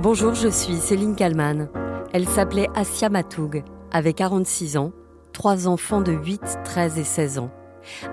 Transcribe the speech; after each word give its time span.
Bonjour, 0.00 0.32
je 0.32 0.46
suis 0.46 0.76
Céline 0.76 1.16
Kalman. 1.16 1.68
Elle 2.12 2.28
s'appelait 2.28 2.68
Asia 2.76 3.08
Matoug, 3.08 3.64
avait 3.90 4.12
46 4.12 4.76
ans, 4.76 4.92
trois 5.32 5.66
enfants 5.66 6.00
de 6.00 6.12
8, 6.12 6.40
13 6.62 6.98
et 6.98 7.04
16 7.04 7.40
ans. 7.40 7.50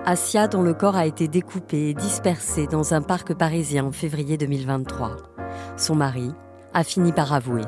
Asia, 0.04 0.48
dont 0.48 0.62
le 0.62 0.74
corps 0.74 0.96
a 0.96 1.06
été 1.06 1.28
découpé 1.28 1.90
et 1.90 1.94
dispersé 1.94 2.66
dans 2.66 2.92
un 2.92 3.02
parc 3.02 3.34
parisien 3.34 3.84
en 3.84 3.92
février 3.92 4.36
2023. 4.36 5.16
Son 5.76 5.94
mari 5.94 6.32
a 6.74 6.82
fini 6.82 7.12
par 7.12 7.32
avouer. 7.32 7.62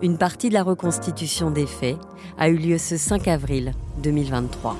Une 0.00 0.16
partie 0.16 0.48
de 0.48 0.54
la 0.54 0.62
reconstitution 0.62 1.50
des 1.50 1.66
faits 1.66 1.98
a 2.38 2.48
eu 2.48 2.56
lieu 2.58 2.78
ce 2.78 2.96
5 2.96 3.26
avril 3.26 3.72
2023. 4.00 4.76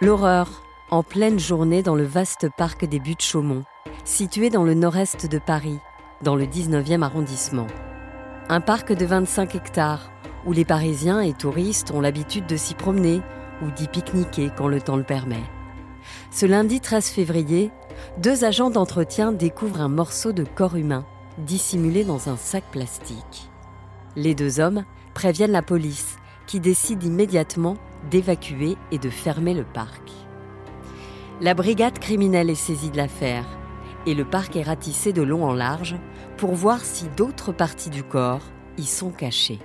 L'horreur, 0.00 0.48
en 0.90 1.04
pleine 1.04 1.38
journée 1.38 1.84
dans 1.84 1.94
le 1.94 2.02
vaste 2.02 2.48
parc 2.56 2.84
des 2.84 2.98
Buttes-Chaumont, 2.98 3.62
situé 4.04 4.50
dans 4.50 4.64
le 4.64 4.74
nord-est 4.74 5.30
de 5.30 5.38
Paris, 5.38 5.78
dans 6.20 6.34
le 6.34 6.46
19e 6.46 7.02
arrondissement. 7.02 7.68
Un 8.48 8.60
parc 8.60 8.92
de 8.92 9.06
25 9.06 9.54
hectares 9.54 10.10
où 10.46 10.52
les 10.52 10.64
Parisiens 10.64 11.20
et 11.20 11.32
touristes 11.32 11.92
ont 11.92 12.00
l'habitude 12.00 12.46
de 12.46 12.56
s'y 12.56 12.74
promener 12.74 13.22
ou 13.62 13.70
d'y 13.70 13.86
pique-niquer 13.86 14.50
quand 14.56 14.66
le 14.66 14.80
temps 14.80 14.96
le 14.96 15.04
permet. 15.04 15.44
Ce 16.32 16.44
lundi 16.44 16.80
13 16.80 17.06
février, 17.06 17.70
deux 18.18 18.44
agents 18.44 18.70
d'entretien 18.70 19.30
découvrent 19.30 19.80
un 19.80 19.88
morceau 19.88 20.32
de 20.32 20.42
corps 20.42 20.76
humain 20.76 21.06
dissimulé 21.38 22.02
dans 22.02 22.28
un 22.28 22.36
sac 22.36 22.64
plastique. 22.72 23.48
Les 24.16 24.34
deux 24.34 24.58
hommes 24.58 24.84
préviennent 25.14 25.52
la 25.52 25.62
police 25.62 26.16
qui 26.48 26.58
décide 26.58 27.04
immédiatement 27.04 27.76
d'évacuer 28.10 28.76
et 28.90 28.98
de 28.98 29.10
fermer 29.10 29.54
le 29.54 29.64
parc. 29.64 30.10
La 31.40 31.54
brigade 31.54 31.98
criminelle 31.98 32.50
est 32.50 32.54
saisie 32.54 32.90
de 32.90 32.96
l'affaire 32.96 33.44
et 34.06 34.14
le 34.14 34.24
parc 34.24 34.56
est 34.56 34.62
ratissé 34.62 35.12
de 35.12 35.22
long 35.22 35.44
en 35.44 35.52
large 35.52 35.96
pour 36.36 36.54
voir 36.54 36.84
si 36.84 37.06
d'autres 37.16 37.52
parties 37.52 37.90
du 37.90 38.02
corps 38.02 38.42
y 38.78 38.84
sont 38.84 39.10
cachées. 39.10 39.58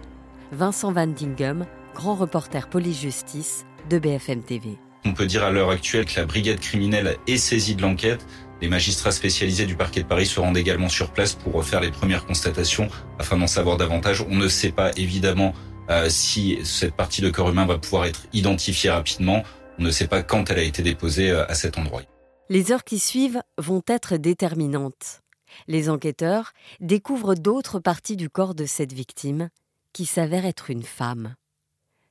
Vincent 0.51 0.91
Van 0.91 1.07
Dingum, 1.07 1.65
grand 1.93 2.15
reporter 2.15 2.69
police-justice 2.69 3.65
de 3.89 3.99
BFM 3.99 4.41
TV. 4.41 4.77
On 5.05 5.13
peut 5.13 5.25
dire 5.25 5.43
à 5.43 5.51
l'heure 5.51 5.69
actuelle 5.69 6.05
que 6.05 6.19
la 6.19 6.25
brigade 6.25 6.59
criminelle 6.59 7.17
est 7.27 7.37
saisie 7.37 7.75
de 7.75 7.81
l'enquête. 7.81 8.25
Les 8.61 8.67
magistrats 8.67 9.11
spécialisés 9.11 9.65
du 9.65 9.75
parquet 9.75 10.01
de 10.01 10.07
Paris 10.07 10.25
se 10.25 10.39
rendent 10.39 10.57
également 10.57 10.89
sur 10.89 11.11
place 11.11 11.35
pour 11.35 11.53
refaire 11.53 11.79
les 11.79 11.91
premières 11.91 12.25
constatations 12.25 12.89
afin 13.17 13.37
d'en 13.37 13.47
savoir 13.47 13.77
davantage. 13.77 14.25
On 14.29 14.35
ne 14.35 14.47
sait 14.47 14.71
pas 14.71 14.91
évidemment 14.97 15.53
euh, 15.89 16.09
si 16.09 16.59
cette 16.63 16.93
partie 16.93 17.21
de 17.21 17.29
corps 17.29 17.49
humain 17.49 17.65
va 17.65 17.77
pouvoir 17.77 18.05
être 18.05 18.27
identifiée 18.33 18.89
rapidement. 18.89 19.43
On 19.79 19.83
ne 19.83 19.91
sait 19.91 20.07
pas 20.07 20.23
quand 20.23 20.49
elle 20.49 20.59
a 20.59 20.63
été 20.63 20.81
déposée 20.83 21.31
euh, 21.31 21.45
à 21.49 21.55
cet 21.55 21.77
endroit. 21.77 22.01
Les 22.49 22.71
heures 22.71 22.83
qui 22.83 22.99
suivent 22.99 23.41
vont 23.57 23.83
être 23.87 24.17
déterminantes. 24.17 25.21
Les 25.67 25.89
enquêteurs 25.89 26.53
découvrent 26.79 27.35
d'autres 27.35 27.79
parties 27.79 28.15
du 28.15 28.29
corps 28.29 28.55
de 28.55 28.65
cette 28.65 28.93
victime 28.93 29.49
qui 29.93 30.05
s'avère 30.05 30.45
être 30.45 30.69
une 30.69 30.83
femme. 30.83 31.35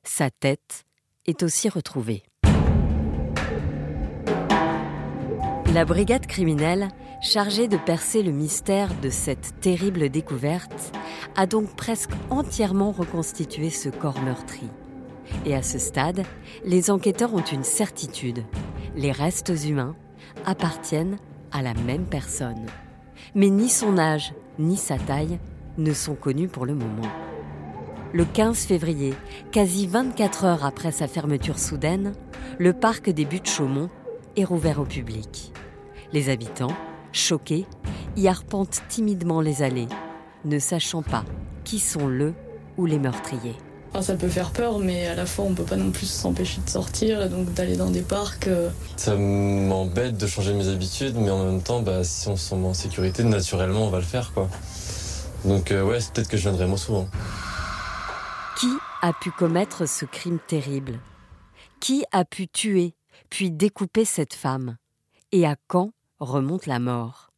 Sa 0.03 0.29
tête 0.29 0.85
est 1.25 1.43
aussi 1.43 1.69
retrouvée. 1.69 2.23
La 5.73 5.85
brigade 5.85 6.25
criminelle, 6.25 6.87
chargée 7.21 7.67
de 7.67 7.77
percer 7.77 8.23
le 8.23 8.31
mystère 8.31 8.89
de 9.03 9.09
cette 9.09 9.59
terrible 9.61 10.09
découverte, 10.09 10.91
a 11.35 11.45
donc 11.45 11.75
presque 11.75 12.09
entièrement 12.31 12.91
reconstitué 12.91 13.69
ce 13.69 13.89
corps 13.89 14.19
meurtri. 14.21 14.67
Et 15.45 15.53
à 15.53 15.61
ce 15.61 15.77
stade, 15.77 16.23
les 16.65 16.89
enquêteurs 16.89 17.35
ont 17.35 17.43
une 17.43 17.63
certitude. 17.63 18.43
Les 18.95 19.11
restes 19.11 19.53
humains 19.63 19.95
appartiennent 20.43 21.17
à 21.51 21.61
la 21.61 21.75
même 21.75 22.05
personne. 22.05 22.65
Mais 23.35 23.49
ni 23.49 23.69
son 23.69 23.99
âge, 23.99 24.33
ni 24.57 24.75
sa 24.75 24.97
taille 24.97 25.37
ne 25.77 25.93
sont 25.93 26.15
connus 26.15 26.47
pour 26.47 26.65
le 26.65 26.73
moment. 26.73 27.07
Le 28.11 28.25
15 28.25 28.65
février, 28.65 29.13
quasi 29.51 29.85
24 29.85 30.45
heures 30.45 30.65
après 30.65 30.91
sa 30.91 31.07
fermeture 31.07 31.59
soudaine, 31.59 32.13
le 32.57 32.73
parc 32.73 33.11
des 33.11 33.25
Buttes-Chaumont 33.25 33.91
est 34.39 34.45
rouvert 34.45 34.79
au 34.79 34.85
public. 34.85 35.51
Les 36.13 36.29
habitants, 36.29 36.75
choqués, 37.11 37.65
y 38.15 38.27
arpentent 38.27 38.81
timidement 38.89 39.41
les 39.41 39.61
allées, 39.61 39.87
ne 40.45 40.59
sachant 40.59 41.01
pas 41.01 41.25
qui 41.63 41.79
sont 41.79 42.07
le 42.07 42.33
ou 42.77 42.85
les 42.85 42.97
meurtriers. 42.97 43.55
ça 44.01 44.15
peut 44.15 44.27
faire 44.27 44.51
peur, 44.51 44.79
mais 44.79 45.07
à 45.07 45.15
la 45.15 45.25
fois 45.25 45.45
on 45.45 45.53
peut 45.53 45.63
pas 45.63 45.75
non 45.75 45.91
plus 45.91 46.09
s'empêcher 46.09 46.61
de 46.65 46.69
sortir, 46.69 47.29
donc 47.29 47.53
d'aller 47.53 47.75
dans 47.75 47.91
des 47.91 48.01
parcs. 48.01 48.47
Euh. 48.47 48.69
Ça 48.95 49.15
m'embête 49.15 50.17
de 50.17 50.25
changer 50.25 50.53
mes 50.53 50.67
habitudes, 50.67 51.15
mais 51.15 51.29
en 51.29 51.45
même 51.45 51.61
temps, 51.61 51.81
bah, 51.81 52.03
si 52.03 52.27
on 52.27 52.35
se 52.35 52.49
sent 52.49 52.55
en 52.55 52.73
sécurité, 52.73 53.23
naturellement 53.23 53.85
on 53.85 53.89
va 53.89 53.99
le 53.99 54.05
faire, 54.05 54.33
quoi. 54.33 54.49
Donc 55.45 55.71
euh, 55.71 55.83
ouais, 55.83 55.99
peut-être 56.13 56.27
que 56.27 56.37
je 56.37 56.43
viendrai 56.43 56.65
moins 56.65 56.77
souvent. 56.77 57.07
Qui 58.59 58.71
a 59.01 59.13
pu 59.13 59.31
commettre 59.31 59.87
ce 59.87 60.05
crime 60.05 60.39
terrible? 60.47 60.99
Qui 61.79 62.03
a 62.11 62.25
pu 62.25 62.47
tuer, 62.47 62.95
puis 63.29 63.51
découper 63.51 64.05
cette 64.05 64.33
femme 64.33 64.77
Et 65.31 65.45
à 65.45 65.55
quand 65.67 65.93
remonte 66.19 66.65
la 66.65 66.79
mort. 66.79 67.31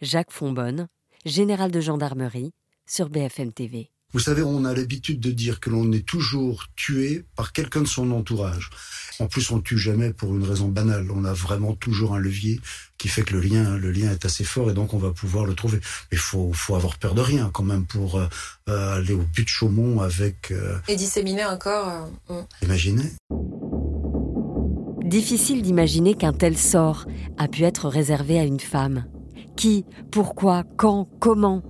Jacques 0.00 0.32
Fonbonne, 0.32 0.88
général 1.24 1.70
de 1.70 1.80
gendarmerie, 1.80 2.52
sur 2.86 3.08
BFM 3.08 3.52
TV. 3.52 3.90
Vous 4.12 4.20
savez, 4.20 4.42
on 4.42 4.66
a 4.66 4.74
l'habitude 4.74 5.20
de 5.20 5.30
dire 5.30 5.58
que 5.58 5.70
l'on 5.70 5.90
est 5.92 6.06
toujours 6.06 6.66
tué 6.76 7.24
par 7.34 7.52
quelqu'un 7.52 7.80
de 7.80 7.88
son 7.88 8.10
entourage. 8.10 8.68
En 9.20 9.26
plus, 9.26 9.50
on 9.50 9.56
ne 9.56 9.62
tue 9.62 9.78
jamais 9.78 10.12
pour 10.12 10.36
une 10.36 10.44
raison 10.44 10.68
banale. 10.68 11.10
On 11.10 11.24
a 11.24 11.32
vraiment 11.32 11.74
toujours 11.74 12.14
un 12.14 12.18
levier 12.18 12.60
qui 12.98 13.08
fait 13.08 13.22
que 13.22 13.32
le 13.32 13.40
lien, 13.40 13.78
le 13.78 13.90
lien 13.90 14.10
est 14.10 14.26
assez 14.26 14.44
fort 14.44 14.70
et 14.70 14.74
donc 14.74 14.92
on 14.92 14.98
va 14.98 15.12
pouvoir 15.12 15.46
le 15.46 15.54
trouver. 15.54 15.78
Mais 15.78 16.16
il 16.16 16.18
faut, 16.18 16.52
faut 16.52 16.74
avoir 16.74 16.98
peur 16.98 17.14
de 17.14 17.22
rien 17.22 17.50
quand 17.52 17.64
même 17.64 17.86
pour 17.86 18.16
euh, 18.18 18.26
euh, 18.68 18.96
aller 18.96 19.14
au 19.14 19.22
but 19.22 19.44
de 19.44 19.48
Chaumont 19.48 20.02
avec... 20.02 20.50
Euh, 20.50 20.78
et 20.88 20.96
disséminer 20.96 21.42
un 21.42 21.56
corps. 21.56 22.10
Imaginez. 22.62 23.12
Difficile 25.12 25.60
d'imaginer 25.60 26.14
qu'un 26.14 26.32
tel 26.32 26.56
sort 26.56 27.04
a 27.36 27.46
pu 27.46 27.64
être 27.64 27.86
réservé 27.86 28.38
à 28.38 28.44
une 28.44 28.60
femme. 28.60 29.04
Qui, 29.56 29.84
pourquoi, 30.10 30.64
quand, 30.78 31.06
comment? 31.20 31.60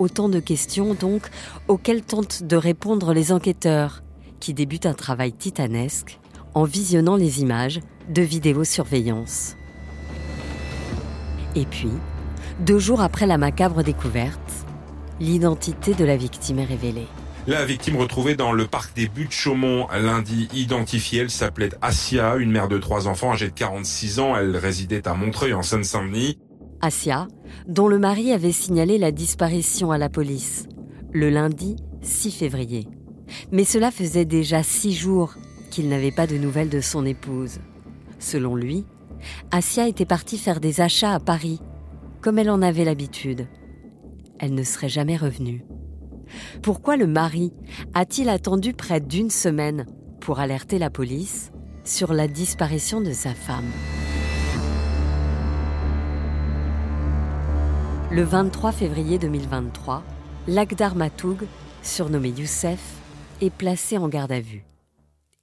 Autant 0.00 0.28
de 0.28 0.40
questions 0.40 0.94
donc 0.94 1.22
auxquelles 1.68 2.02
tentent 2.02 2.42
de 2.42 2.56
répondre 2.56 3.14
les 3.14 3.30
enquêteurs, 3.30 4.02
qui 4.40 4.54
débutent 4.54 4.86
un 4.86 4.92
travail 4.92 5.32
titanesque 5.32 6.18
en 6.54 6.64
visionnant 6.64 7.14
les 7.14 7.42
images 7.42 7.78
de 8.08 8.22
vidéosurveillance. 8.22 9.54
Et 11.54 11.66
puis, 11.66 11.92
deux 12.58 12.80
jours 12.80 13.02
après 13.02 13.28
la 13.28 13.38
macabre 13.38 13.84
découverte, 13.84 14.66
l'identité 15.20 15.94
de 15.94 16.04
la 16.04 16.16
victime 16.16 16.58
est 16.58 16.64
révélée. 16.64 17.06
La 17.46 17.66
victime 17.66 17.96
retrouvée 17.96 18.36
dans 18.36 18.52
le 18.52 18.66
parc 18.66 18.96
des 18.96 19.06
Buttes 19.06 19.30
Chaumont 19.30 19.86
lundi 19.92 20.48
identifiée, 20.54 21.20
elle 21.20 21.30
s'appelait 21.30 21.68
Asia, 21.82 22.36
une 22.36 22.50
mère 22.50 22.68
de 22.68 22.78
trois 22.78 23.06
enfants 23.06 23.32
âgée 23.32 23.48
de 23.48 23.52
46 23.52 24.18
ans. 24.18 24.34
Elle 24.34 24.56
résidait 24.56 25.06
à 25.06 25.12
Montreuil 25.12 25.52
en 25.52 25.62
Seine-Saint-Denis. 25.62 26.38
Asia, 26.80 27.28
dont 27.68 27.86
le 27.86 27.98
mari 27.98 28.32
avait 28.32 28.50
signalé 28.50 28.96
la 28.96 29.12
disparition 29.12 29.90
à 29.90 29.98
la 29.98 30.08
police 30.08 30.66
le 31.12 31.30
lundi 31.30 31.76
6 32.02 32.32
février. 32.32 32.88
Mais 33.52 33.64
cela 33.64 33.90
faisait 33.90 34.24
déjà 34.24 34.62
six 34.62 34.92
jours 34.92 35.34
qu'il 35.70 35.88
n'avait 35.88 36.12
pas 36.12 36.26
de 36.26 36.36
nouvelles 36.36 36.68
de 36.68 36.80
son 36.80 37.06
épouse. 37.06 37.60
Selon 38.18 38.56
lui, 38.56 38.84
Asia 39.50 39.86
était 39.86 40.04
partie 40.04 40.38
faire 40.38 40.60
des 40.60 40.80
achats 40.80 41.14
à 41.14 41.20
Paris, 41.20 41.60
comme 42.20 42.38
elle 42.38 42.50
en 42.50 42.62
avait 42.62 42.84
l'habitude. 42.84 43.46
Elle 44.38 44.54
ne 44.54 44.62
serait 44.62 44.88
jamais 44.88 45.16
revenue. 45.16 45.64
Pourquoi 46.62 46.96
le 46.96 47.06
mari 47.06 47.52
a-t-il 47.94 48.28
attendu 48.28 48.72
près 48.72 49.00
d'une 49.00 49.30
semaine 49.30 49.86
pour 50.20 50.40
alerter 50.40 50.78
la 50.78 50.90
police 50.90 51.50
sur 51.84 52.12
la 52.12 52.28
disparition 52.28 53.00
de 53.00 53.12
sa 53.12 53.34
femme? 53.34 53.70
Le 58.10 58.22
23 58.22 58.70
février 58.70 59.18
2023, 59.18 60.04
Lagdar 60.46 60.94
Matoug, 60.94 61.46
surnommé 61.82 62.28
Youssef, 62.28 62.80
est 63.40 63.50
placé 63.50 63.98
en 63.98 64.08
garde 64.08 64.32
à 64.32 64.40
vue. 64.40 64.64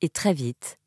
Et 0.01 0.09
très 0.09 0.33
vite, 0.33 0.77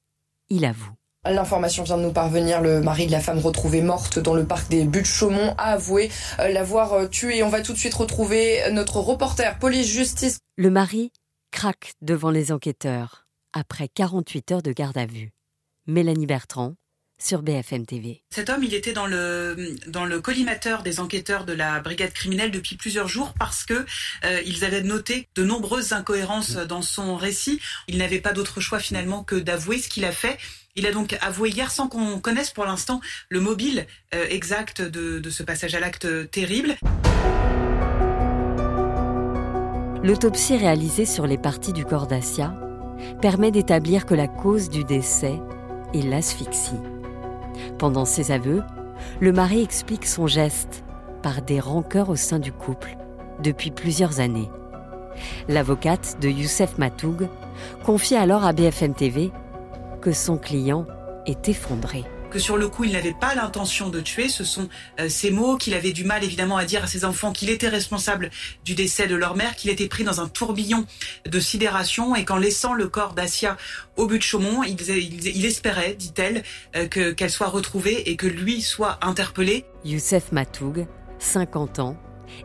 il 0.49 0.65
avoue. 0.65 0.95
L'information 1.27 1.85
vient 1.85 1.97
de 1.97 2.03
nous 2.03 2.13
parvenir. 2.13 2.61
Le 2.61 2.81
mari 2.81 3.07
de 3.07 3.13
la 3.13 3.21
femme 3.21 3.39
retrouvée 3.39 3.81
morte 3.81 4.19
dans 4.19 4.35
le 4.35 4.45
parc 4.45 4.69
des 4.69 4.85
Buttes-Chaumont 4.85 5.55
a 5.57 5.73
avoué 5.73 6.11
euh, 6.39 6.49
l'avoir 6.49 6.93
euh, 6.93 7.07
tuée. 7.07 7.43
On 7.43 7.49
va 7.49 7.63
tout 7.63 7.73
de 7.73 7.79
suite 7.79 7.95
retrouver 7.95 8.61
notre 8.73 8.99
reporter 8.99 9.59
police-justice. 9.59 10.39
Le 10.57 10.71
mari 10.71 11.13
craque 11.51 11.95
devant 12.03 12.31
les 12.31 12.53
enquêteurs 12.53 13.27
après 13.53 13.89
48 13.89 14.53
heures 14.53 14.63
de 14.63 14.73
garde 14.73 14.99
à 14.99 15.07
vue. 15.07 15.33
Mélanie 15.87 16.27
Bertrand, 16.27 16.75
sur 17.19 17.43
BFM 17.43 17.87
TV. 17.87 18.23
Cet 18.31 18.51
homme, 18.51 18.63
il 18.65 18.75
était 18.75 18.93
dans 18.93 19.07
le 19.07 19.77
dans 19.87 20.05
le 20.05 20.21
collimateur 20.21 20.83
des 20.83 21.01
enquêteurs 21.01 21.45
de 21.45 21.53
la 21.53 21.81
brigade 21.81 22.13
criminelle 22.13 22.51
depuis 22.51 22.77
plusieurs 22.77 23.09
jours 23.09 23.35
parce 23.39 23.65
que 23.65 23.87
euh, 24.25 24.41
ils 24.47 24.65
avaient 24.65 24.83
noté 24.83 25.29
de 25.35 25.45
nombreuses 25.45 25.93
incohérences 25.93 26.57
dans 26.57 26.83
son 26.83 27.17
récit. 27.17 27.61
Il 27.89 27.99
n'avait 27.99 28.21
pas 28.21 28.33
d'autre 28.33 28.61
choix 28.61 28.79
finalement 28.79 29.25
que 29.25 29.37
d'avouer 29.37 29.79
ce 29.79 29.89
qu'il 29.89 30.05
a 30.05 30.13
fait. 30.13 30.39
Il 30.77 30.87
a 30.87 30.93
donc 30.93 31.17
avoué 31.21 31.51
hier 31.51 31.71
sans 31.71 31.89
qu'on 31.89 32.19
connaisse 32.19 32.51
pour 32.51 32.65
l'instant 32.65 33.01
le 33.29 33.41
mobile 33.41 33.87
euh, 34.15 34.27
exact 34.29 34.83
de, 34.83 35.21
de 35.21 35.31
ce 35.31 35.43
passage 35.43 35.75
à 35.75 35.81
l'acte 35.81 36.09
terrible. 36.31 36.77
L'autopsie 40.03 40.59
réalisée 40.59 41.07
sur 41.07 41.27
les 41.27 41.39
parties 41.39 41.73
du 41.73 41.85
corps 41.85 42.07
d'Asia 42.07 42.55
permet 43.23 43.51
d'établir 43.51 44.05
que 44.05 44.15
la 44.15 44.29
cause 44.29 44.69
du 44.69 44.85
décès 44.85 45.41
est 45.95 46.03
l'asphyxie. 46.03 46.73
Pendant 47.79 48.05
ses 48.05 48.31
aveux, 48.31 48.63
le 49.21 49.33
mari 49.33 49.63
explique 49.63 50.07
son 50.07 50.27
geste 50.27 50.85
par 51.23 51.43
des 51.43 51.61
rancœurs 51.61 52.11
au 52.11 52.17
sein 52.17 52.39
du 52.39 52.53
couple 52.53 52.97
depuis 53.43 53.71
plusieurs 53.71 54.21
années. 54.21 54.51
L'avocate 55.49 56.17
de 56.21 56.29
Youssef 56.29 56.79
Matoug 56.79 57.29
confie 57.85 58.17
alors 58.17 58.45
à 58.45 58.53
BFM 58.53 58.95
TV 58.95 59.31
que 60.01 60.13
son 60.13 60.37
client 60.37 60.87
est 61.27 61.49
effondré 61.49 62.05
sur 62.39 62.57
le 62.57 62.69
coup, 62.69 62.85
il 62.85 62.93
n'avait 62.93 63.15
pas 63.15 63.35
l'intention 63.35 63.89
de 63.89 64.01
tuer. 64.01 64.29
Ce 64.29 64.45
sont 64.45 64.69
euh, 65.01 65.09
ces 65.09 65.31
mots 65.31 65.57
qu'il 65.57 65.75
avait 65.75 65.93
du 65.93 66.05
mal 66.05 66.25
évidemment 66.25 66.57
à 66.57 66.65
dire 66.65 66.85
à 66.85 66.87
ses 66.87 67.05
enfants 67.05 67.33
qu'il 67.33 67.51
était 67.51 67.69
responsable 67.69 68.31
du 68.65 68.75
décès 68.75 69.07
de 69.07 69.15
leur 69.15 69.37
mère, 69.37 69.57
qu'il 69.57 69.71
était 69.71 69.89
pris 69.89 70.05
dans 70.05 70.21
un 70.21 70.29
tourbillon 70.29 70.87
de 71.27 71.41
sidération 71.41 72.15
et 72.15 72.25
qu'en 72.25 72.37
laissant 72.37 72.75
le 72.75 72.89
corps 72.89 73.15
d'Asia 73.15 73.57
au 73.97 74.07
but 74.07 74.19
de 74.19 74.23
Chaumont, 74.23 74.63
il, 74.63 75.47
espérait, 75.47 75.95
dit-elle, 75.95 76.43
euh, 76.77 76.87
que 76.87 77.13
qu'elle 77.13 77.31
soit 77.31 77.49
retrouvée 77.49 78.11
et 78.11 78.17
que 78.17 78.27
lui 78.27 78.63
soit 78.63 78.99
interpellé. 79.03 79.65
Youssef 79.85 80.33
Matoug, 80.33 80.87
50 81.19 81.79
ans, 81.79 81.97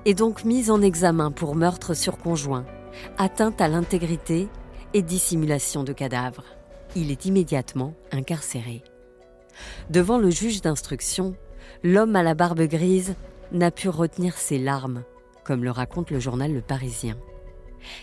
est 0.06 0.14
donc 0.14 0.44
mis 0.44 0.70
en 0.70 0.82
examen 0.82 1.32
pour 1.32 1.56
meurtre 1.56 1.94
sur 1.94 2.18
conjoint, 2.18 2.66
atteinte 3.18 3.62
à 3.62 3.68
l'intégrité 3.68 4.48
et 4.94 5.02
dissimulation 5.02 5.84
de 5.84 5.94
cadavres. 5.94 6.46
Il 6.96 7.12
est 7.12 7.26
immédiatement 7.26 7.94
incarcéré. 8.12 8.84
Devant 9.90 10.18
le 10.18 10.30
juge 10.30 10.62
d'instruction, 10.62 11.36
l'homme 11.84 12.16
à 12.16 12.24
la 12.24 12.34
barbe 12.34 12.62
grise 12.62 13.16
n'a 13.52 13.72
pu 13.72 13.90
retenir 13.90 14.38
ses 14.38 14.60
larmes, 14.60 15.04
comme 15.44 15.64
le 15.64 15.72
raconte 15.72 16.12
le 16.12 16.20
journal 16.20 16.54
Le 16.54 16.62
Parisien. 16.62 17.18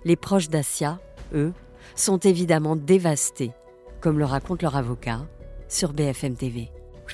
Les 0.04 0.16
proches 0.16 0.48
d'Asia, 0.48 0.98
eux, 1.34 1.52
sont 1.94 2.18
évidemment 2.18 2.76
dévastés, 2.76 3.52
comme 4.00 4.18
le 4.18 4.24
raconte 4.24 4.62
leur 4.62 4.76
avocat 4.76 5.26
sur 5.68 5.92
BFM 5.92 6.36
TV 6.36 6.70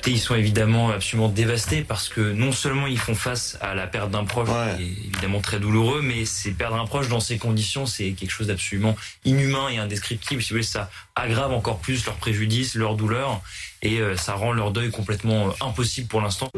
ils 0.06 0.19
sont 0.19 0.35
évidemment 0.35 0.91
absolument 0.91 1.29
dévastés 1.29 1.83
parce 1.83 2.09
que 2.09 2.33
non 2.33 2.53
seulement 2.53 2.87
ils 2.87 2.99
font 2.99 3.15
face 3.15 3.56
à 3.61 3.75
la 3.75 3.87
perte 3.87 4.11
d'un 4.11 4.25
proche, 4.25 4.49
qui 4.77 4.83
est 4.83 5.06
évidemment 5.06 5.41
très 5.41 5.61
douloureux, 5.61 6.03
mais 6.03 6.25
c'est 6.25 6.50
perdre 6.50 6.77
un 6.77 6.87
proche 6.87 7.09
dans 7.09 7.21
ces 7.21 7.39
conditions, 7.39 7.87
c'est 7.87 8.12
quelque 8.12 8.31
chose 8.31 8.49
d'absolument 8.49 8.97
inhumain 9.25 9.69
et 9.69 9.79
indescriptible. 9.79 10.43
Si 10.43 10.49
vous 10.50 10.55
voulez, 10.55 10.65
ça 10.65 10.91
aggrave 11.15 11.53
encore 11.53 11.79
plus 11.79 12.05
leur 12.06 12.17
préjudice, 12.17 12.75
leur 12.75 12.97
douleur, 12.97 13.41
et 13.83 14.00
euh, 14.00 14.17
ça 14.17 14.35
rend 14.35 14.53
leur 14.53 14.73
deuil 14.73 14.91
complètement 14.91 15.49
euh, 15.49 15.53
impossible 15.61 16.09
pour 16.09 16.21
l'instant. 16.21 16.50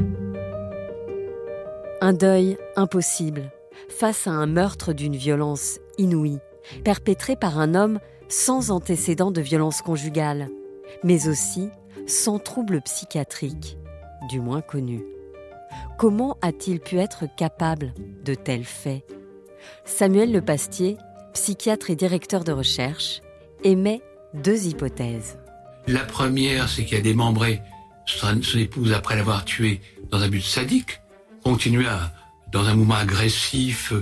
Un 2.01 2.13
deuil 2.13 2.57
impossible 2.77 3.51
face 3.89 4.27
à 4.27 4.31
un 4.31 4.47
meurtre 4.47 4.93
d'une 4.93 5.17
violence 5.17 5.79
inouïe, 5.99 6.39
perpétré 6.85 7.37
par 7.37 7.59
un 7.59 7.75
homme 7.75 7.99
sans 8.29 8.71
antécédent 8.71 9.31
de 9.31 9.41
violence 9.41 9.83
conjugale, 9.83 10.49
mais 11.03 11.29
aussi 11.29 11.69
sans 12.07 12.39
trouble 12.39 12.81
psychiatrique, 12.83 13.77
du 14.29 14.41
moins 14.41 14.61
connu. 14.61 15.05
Comment 15.99 16.37
a-t-il 16.43 16.81
pu 16.81 16.99
être 16.99 17.25
capable 17.37 17.95
de 18.25 18.35
tels 18.35 18.65
faits? 18.65 19.05
Samuel 19.85 20.33
Le 20.33 20.41
Pastier, 20.41 20.99
psychiatre 21.33 21.91
et 21.91 21.97
directeur 21.97 22.45
de 22.45 22.53
recherche, 22.53 23.23
émet 23.63 24.03
deux 24.35 24.67
hypothèses. 24.67 25.39
La 25.87 26.05
première, 26.05 26.69
c'est 26.69 26.85
qu'il 26.85 26.99
a 26.99 27.01
démembré 27.01 27.61
son, 28.07 28.41
épouse 28.59 28.93
après 28.93 29.17
l'avoir 29.17 29.45
tuée 29.45 29.81
dans 30.11 30.21
un 30.21 30.29
but 30.29 30.43
sadique, 30.43 31.01
continua 31.43 32.13
dans 32.53 32.67
un 32.67 32.75
mouvement 32.75 32.95
agressif, 32.95 33.93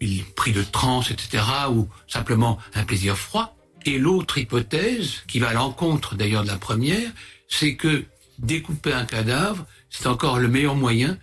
il 0.00 0.24
prit 0.24 0.52
de 0.52 0.62
transe, 0.62 1.10
etc., 1.10 1.42
ou 1.70 1.88
simplement 2.06 2.58
un 2.74 2.84
plaisir 2.84 3.16
froid. 3.16 3.56
Et 3.84 3.98
l'autre 3.98 4.38
hypothèse, 4.38 5.22
qui 5.28 5.38
va 5.38 5.48
à 5.50 5.54
l'encontre 5.54 6.14
d'ailleurs 6.14 6.42
de 6.42 6.48
la 6.48 6.58
première, 6.58 7.10
c'est 7.48 7.74
que 7.74 8.04
découper 8.38 8.92
un 8.92 9.04
cadavre, 9.04 9.66
c'est 9.90 10.06
encore 10.06 10.38
le 10.38 10.48
meilleur 10.48 10.76
moyen 10.76 11.18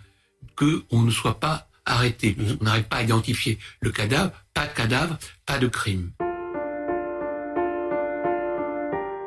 qu'on 0.56 1.00
ne 1.00 1.10
soit 1.10 1.40
pas 1.40 1.68
arrêté. 1.86 2.36
Mhm. 2.36 2.58
On 2.60 2.64
n'arrive 2.64 2.84
pas 2.84 2.96
à 2.96 3.02
identifier 3.02 3.58
le 3.80 3.90
cadavre, 3.90 4.32
pas 4.52 4.66
de 4.66 4.72
cadavre, 4.72 5.18
pas 5.46 5.58
de 5.58 5.68
crime. 5.68 6.10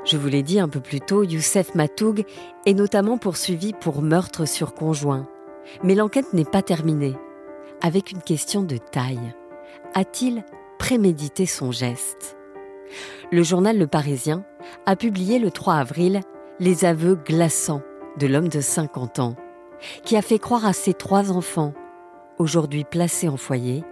Je 0.05 0.17
vous 0.17 0.27
l'ai 0.27 0.43
dit 0.43 0.59
un 0.59 0.67
peu 0.67 0.79
plus 0.79 1.01
tôt, 1.01 1.23
Youssef 1.23 1.75
Matoug 1.75 2.25
est 2.65 2.73
notamment 2.73 3.17
poursuivi 3.17 3.73
pour 3.73 4.01
meurtre 4.01 4.47
sur 4.47 4.73
conjoint. 4.73 5.27
Mais 5.83 5.93
l'enquête 5.93 6.33
n'est 6.33 6.45
pas 6.45 6.63
terminée. 6.63 7.15
Avec 7.81 8.11
une 8.11 8.21
question 8.21 8.63
de 8.63 8.77
taille. 8.77 9.33
A-t-il 9.93 10.43
prémédité 10.79 11.45
son 11.45 11.71
geste? 11.71 12.37
Le 13.31 13.43
journal 13.43 13.77
Le 13.77 13.87
Parisien 13.87 14.43
a 14.85 14.95
publié 14.95 15.37
le 15.37 15.51
3 15.51 15.75
avril 15.75 16.21
les 16.59 16.83
aveux 16.85 17.15
glaçants 17.15 17.81
de 18.17 18.27
l'homme 18.27 18.49
de 18.49 18.59
50 18.59 19.19
ans, 19.19 19.35
qui 20.03 20.17
a 20.17 20.21
fait 20.21 20.39
croire 20.39 20.65
à 20.65 20.73
ses 20.73 20.93
trois 20.93 21.31
enfants, 21.31 21.73
aujourd'hui 22.37 22.83
placés 22.83 23.29
en 23.29 23.37
foyer, 23.37 23.83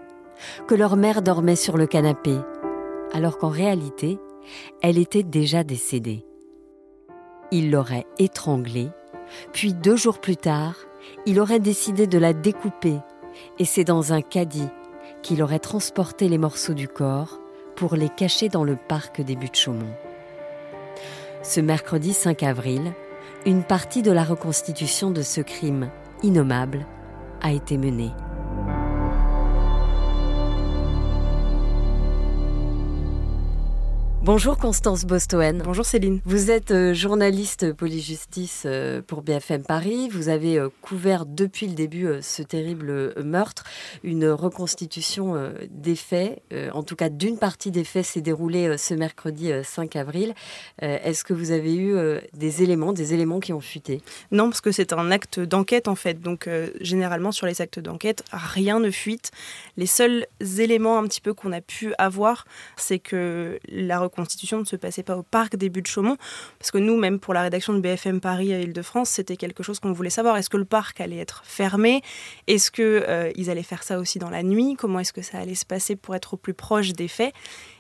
que 0.68 0.76
leur 0.76 0.98
mère 0.98 1.22
dormait 1.22 1.56
sur 1.56 1.78
le 1.78 1.88
canapé, 1.88 2.36
alors 3.14 3.38
qu'en 3.38 3.50
réalité, 3.50 4.20
elle 4.82 4.98
était 4.98 5.24
déjà 5.24 5.64
décédée. 5.64 6.26
Il 7.52 7.72
l'aurait 7.72 8.06
étranglée, 8.20 8.90
puis 9.54 9.74
deux 9.74 9.96
jours 9.96 10.20
plus 10.20 10.38
tard, 10.38 10.76
il 11.26 11.40
aurait 11.40 11.60
décidé 11.60 12.06
de 12.06 12.18
la 12.18 12.34
découper, 12.34 12.98
et 13.60 13.66
c'est 13.66 13.86
dans 13.86 14.12
un 14.12 14.22
caddie 14.22 14.70
qu'il 15.22 15.42
aurait 15.42 15.60
transporté 15.60 16.28
les 16.28 16.38
morceaux 16.38 16.74
du 16.74 16.88
corps 16.88 17.40
pour 17.76 17.96
les 17.96 18.10
cacher 18.10 18.50
dans 18.50 18.64
le 18.64 18.76
parc 18.76 19.22
des 19.22 19.36
Buttes-Chaumont. 19.36 19.94
Ce 21.48 21.62
mercredi 21.62 22.12
5 22.12 22.44
avril, 22.44 22.92
une 23.46 23.64
partie 23.64 24.02
de 24.02 24.12
la 24.12 24.26
reconstitution 24.26 25.12
de 25.12 25.22
ce 25.22 25.40
crime 25.40 25.90
innommable 26.22 26.86
a 27.42 27.54
été 27.54 27.78
menée. 27.78 28.12
Bonjour 34.28 34.58
Constance 34.58 35.06
Bostoen. 35.06 35.62
Bonjour 35.64 35.86
Céline. 35.86 36.20
Vous 36.26 36.52
êtes 36.52 36.72
euh, 36.72 36.94
journaliste 36.94 37.72
police-justice 37.72 38.64
euh, 38.66 39.02
pour 39.02 39.22
BFM 39.22 39.64
Paris. 39.64 40.10
Vous 40.10 40.28
avez 40.28 40.60
euh, 40.60 40.68
couvert 40.82 41.26
depuis 41.26 41.66
le 41.66 41.76
début 41.76 42.10
ce 42.22 42.44
terrible 42.44 43.14
meurtre. 43.24 43.64
Une 44.04 44.28
reconstitution 44.28 45.42
des 45.72 45.96
faits, 45.96 46.42
en 46.74 46.84
tout 46.84 46.96
cas 46.98 47.08
d'une 47.08 47.38
partie 47.38 47.72
des 47.72 47.86
faits, 47.86 48.06
s'est 48.06 48.22
déroulée 48.22 48.78
ce 48.78 48.94
mercredi 48.94 49.52
5 49.64 49.96
avril. 49.96 50.34
Est-ce 50.80 51.24
que 51.24 51.34
vous 51.34 51.52
avez 51.52 51.76
eu 51.76 51.96
des 52.34 52.64
éléments, 52.64 52.94
des 52.94 53.14
éléments 53.14 53.40
qui 53.40 53.54
ont 53.54 53.62
fuité? 53.62 54.02
Non, 54.32 54.50
parce 54.50 54.62
que 54.62 54.72
c'est 54.72 54.94
un 54.94 55.12
acte 55.12 55.40
d'enquête 55.40 55.88
en 55.88 55.96
fait. 55.96 56.22
Donc 56.22 56.50
généralement 56.82 57.32
sur 57.32 57.48
les 57.48 57.62
actes 57.62 57.80
d'enquête, 57.80 58.24
rien 58.32 58.80
ne 58.80 58.92
fuite. 58.92 59.32
Les 59.78 59.86
seuls 59.86 60.26
éléments 60.60 60.98
un 60.98 61.04
petit 61.04 61.22
peu 61.22 61.34
qu'on 61.34 61.52
a 61.52 61.62
pu 61.62 61.94
avoir, 61.98 62.46
c'est 62.76 63.00
que 63.00 63.60
la 63.70 64.00
reconstitution 64.00 64.17
constitution 64.18 64.60
ne 64.60 64.66
se 64.66 64.76
passait 64.76 65.04
pas 65.04 65.16
au 65.16 65.24
parc 65.24 65.56
des 65.56 65.70
Buttes 65.70 65.88
Chaumont, 65.88 66.18
parce 66.60 66.72
que 66.72 66.78
nous, 66.78 66.98
même 66.98 67.20
pour 67.20 67.34
la 67.34 67.44
rédaction 67.44 67.74
de 67.74 67.80
BFM 67.80 68.20
Paris 68.20 68.54
à 68.54 68.60
Île-de-France, 68.60 69.10
c'était 69.10 69.38
quelque 69.38 69.64
chose 69.64 69.80
qu'on 69.80 69.94
voulait 69.94 70.10
savoir. 70.10 70.36
Est-ce 70.38 70.50
que 70.50 70.58
le 70.58 70.66
parc 70.66 71.00
allait 71.00 71.20
être 71.20 71.44
fermé? 71.46 72.02
Est-ce 72.48 72.72
qu'ils 72.72 72.84
euh, 72.86 73.32
allaient 73.48 73.64
faire 73.64 73.84
ça 73.84 74.00
aussi 74.00 74.20
dans 74.20 74.30
la 74.30 74.44
nuit? 74.44 74.76
Comment 74.78 75.00
est-ce 75.00 75.14
que 75.14 75.22
ça 75.22 75.38
allait 75.38 75.56
se 75.56 75.66
passer 75.66 75.96
pour 75.96 76.16
être 76.16 76.34
au 76.34 76.38
plus 76.38 76.54
proche 76.54 76.94
des 76.94 77.08
faits? 77.08 77.34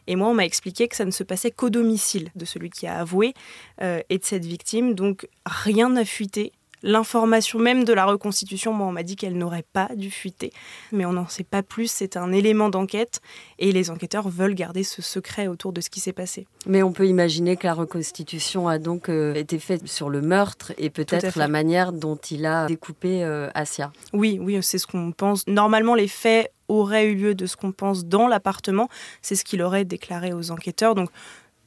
Et 0.08 0.15
moi, 0.15 0.29
on 0.29 0.34
m'a 0.34 0.46
expliqué 0.46 0.88
que 0.88 0.96
ça 0.96 1.06
ne 1.06 1.12
se 1.12 1.24
passait 1.24 1.51
qu'au 1.51 1.70
domicile 1.70 2.29
de 2.36 2.46
celui 2.46 2.70
qui 2.70 2.88
a 2.88 2.98
avoué 2.98 3.34
euh, 3.82 4.01
et 4.10 4.17
de 4.17 4.24
cette 4.24 4.46
victime. 4.46 4.94
Donc 4.94 5.27
rien 5.46 5.89
n'a 5.89 6.06
fuité. 6.06 6.53
L'information 6.84 7.60
même 7.60 7.84
de 7.84 7.93
la 7.93 8.05
reconstitution, 8.05 8.74
moi, 8.74 8.88
on 8.88 8.91
m'a 8.91 9.03
dit 9.03 9.15
qu'elle 9.15 9.38
n'aurait 9.38 9.65
pas 9.74 9.89
dû 9.96 10.12
fuiter. 10.12 10.51
Mais 10.91 11.05
on 11.05 11.13
n'en 11.13 11.27
sait 11.27 11.43
pas 11.43 11.63
plus, 11.63 11.89
c'est 11.89 12.17
un 12.17 12.31
élément 12.31 12.69
d'enquête 12.69 13.22
et 13.60 13.72
les 13.72 13.89
enquêteurs 13.89 14.29
veulent 14.29 14.53
garder 14.53 14.84
ce 14.84 15.01
secret 15.01 15.48
autour 15.48 15.74
de 15.74 15.81
ce 15.81 15.89
qui 15.89 16.00
s'est 16.00 16.13
passé. 16.13 16.48
Mais 16.65 16.84
on 16.84 16.91
peut 16.91 17.07
imaginer 17.07 17.57
que 17.57 17.65
la 17.65 17.74
reconstitution 17.74 18.67
a 18.67 18.77
donc 18.77 19.10
euh, 19.10 19.34
été 19.34 19.60
faite 19.60 19.88
sur 19.88 20.10
le 20.10 20.22
meurtre 20.22 20.74
et 20.77 20.89
peut-être 20.89 21.38
la 21.38 21.48
manière 21.48 21.93
dont 21.93 22.17
il 22.17 22.46
a 22.46 22.67
découpé 22.67 23.24
euh, 23.24 23.50
Asia. 23.53 23.91
Oui, 24.13 24.38
oui, 24.41 24.60
c'est 24.62 24.77
ce 24.77 24.88
qu'on 24.88 25.12
pense. 25.12 25.46
Normalement, 25.48 25.96
les 25.96 26.07
faits 26.07 26.51
auraient 26.67 27.07
eu 27.07 27.15
lieu 27.15 27.36
de 27.36 27.46
ce 27.46 27.55
qu'on 27.55 27.72
pense 27.72 28.05
dans 28.05 28.27
l'appartement. 28.27 28.89
C'est 29.22 29.36
ce 29.36 29.43
qu'il 29.43 29.62
aurait 29.62 29.86
déclaré 29.86 30.34
aux 30.34 30.51
enquêteurs. 30.51 30.96
Donc, 30.96 31.10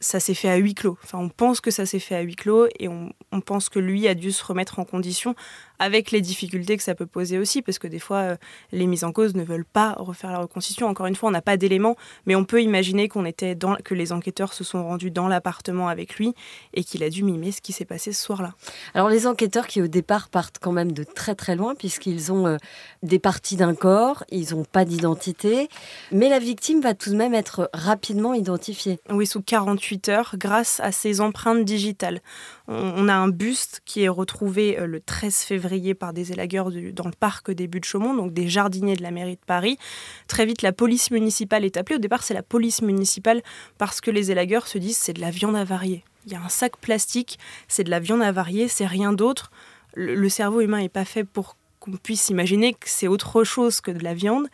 ça 0.01 0.19
s'est 0.19 0.35
fait 0.35 0.49
à 0.49 0.57
huis 0.57 0.75
clos. 0.75 0.99
Enfin, 1.05 1.19
on 1.19 1.29
pense 1.29 1.61
que 1.61 1.71
ça 1.71 1.87
s'est 1.87 1.99
fait 1.99 2.17
à 2.17 2.21
huis 2.23 2.37
clos 2.37 2.67
et 2.79 2.89
on, 2.89 3.13
pense 3.45 3.69
que 3.69 3.79
lui 3.79 4.09
a 4.09 4.15
dû 4.15 4.33
se 4.33 4.45
remettre 4.45 4.79
en 4.79 4.85
condition 4.85 5.35
avec 5.81 6.11
les 6.11 6.21
difficultés 6.21 6.77
que 6.77 6.83
ça 6.83 6.95
peut 6.95 7.07
poser 7.07 7.39
aussi, 7.39 7.63
parce 7.63 7.79
que 7.79 7.89
des 7.89 7.99
fois, 7.99 8.19
euh, 8.19 8.37
les 8.71 8.87
mises 8.87 9.03
en 9.03 9.13
cause 9.13 9.35
ne 9.35 9.43
veulent 9.43 9.65
pas 9.65 9.95
refaire 9.99 10.31
la 10.31 10.39
reconstitution. 10.39 10.87
Encore 10.87 11.07
une 11.07 11.17
fois, 11.17 11.31
on 11.31 11.33
n'a 11.33 11.41
pas 11.41 11.57
d'éléments, 11.57 11.97
mais 12.27 12.37
on 12.37 12.45
peut 12.45 12.63
imaginer 12.63 13.09
qu'on 13.09 13.25
était 13.25 13.55
dans, 13.55 13.77
que 13.77 13.95
les 13.95 14.13
enquêteurs 14.13 14.53
se 14.53 14.63
sont 14.63 14.85
rendus 14.85 15.11
dans 15.11 15.27
l'appartement 15.27 15.89
avec 15.89 16.17
lui 16.17 16.35
et 16.75 16.85
qu'il 16.85 17.03
a 17.03 17.09
dû 17.09 17.25
mimer 17.25 17.51
ce 17.51 17.63
qui 17.63 17.73
s'est 17.73 17.87
passé 17.87 18.13
ce 18.13 18.23
soir-là. 18.23 18.53
Alors, 18.93 19.09
les 19.09 19.27
enquêteurs 19.27 19.67
qui, 19.67 19.81
au 19.81 19.89
départ, 19.89 20.29
partent 20.29 20.59
quand 20.61 20.73
même 20.73 20.93
de 20.93 21.03
très 21.03 21.35
très 21.35 21.57
loin, 21.57 21.75
puisqu'ils 21.75 22.31
ont 22.31 22.47
euh, 22.47 22.59
des 23.03 23.19
parties 23.19 23.57
d'un 23.57 23.75
corps, 23.75 24.23
ils 24.31 24.55
n'ont 24.55 24.65
pas 24.65 24.85
d'identité, 24.85 25.71
mais 26.13 26.29
la 26.29 26.39
victime 26.39 26.83
va 26.83 26.93
tout 26.93 27.09
de 27.09 27.17
même 27.17 27.33
être 27.33 27.71
rapidement 27.73 28.35
identifiée. 28.35 29.01
Oui, 29.09 29.27
sous 29.27 29.41
48 29.41 30.11
heures, 30.11 30.35
grâce 30.37 30.79
à 30.81 30.93
ses 30.93 31.23
empreintes 31.23 31.65
digitales. 31.65 32.21
On, 32.69 33.09
a 33.09 33.15
un 33.15 33.29
buste 33.29 33.81
qui 33.85 34.03
est 34.03 34.09
retrouvé 34.09 34.79
euh, 34.79 34.87
le 34.87 35.01
13 35.01 35.39
février 35.39 35.70
par 35.99 36.13
des 36.13 36.33
élagueurs 36.33 36.71
dans 36.71 37.07
le 37.07 37.15
parc 37.19 37.51
des 37.51 37.69
Buttes 37.69 37.85
Chaumont, 37.85 38.15
donc 38.15 38.33
des 38.33 38.49
jardiniers 38.49 38.97
de 38.97 39.03
la 39.03 39.11
mairie 39.11 39.37
de 39.37 39.47
Paris. 39.47 39.79
Très 40.27 40.47
vite, 40.47 40.63
la 40.63 40.73
police 40.73 41.11
municipale 41.11 41.65
est 41.65 41.77
appelée. 41.77 41.97
Au 41.97 42.01
départ, 42.01 42.23
c'est 42.23 42.35
la 42.35 42.43
police 42.43 42.83
municipale 42.83 43.43
parce 43.79 44.01
que 44.01 44.11
les 44.11 44.31
élagueurs 44.31 44.67
se 44.67 44.79
disent 44.79 44.97
c'est 44.97 45.13
de 45.13 45.21
la 45.21 45.31
viande 45.31 45.57
avariée. 45.57 46.05
Il 46.27 46.33
y 46.33 46.35
a 46.35 46.43
un 46.43 46.49
sac 46.49 46.77
plastique, 46.77 47.39
c'est 47.69 47.85
de 47.85 47.91
la 47.91 48.01
viande 48.01 48.23
avariée, 48.23 48.69
c'est 48.69 48.87
rien 48.87 49.13
d'autre. 49.13 49.51
Le, 49.95 50.29
cerveau 50.29 50.61
humain 50.61 50.81
n'est 50.81 50.89
pas 50.89 51.05
fait 51.05 51.25
pour 51.25 51.57
qu'on 51.79 51.93
puisse 51.93 52.29
imaginer 52.29 52.75
que 52.75 52.89
c'est 52.89 53.09
autre 53.09 53.43
chose 53.45 53.81
que 53.81 53.91
de 53.91 54.05
la 54.05 54.15
viande. 54.15 54.49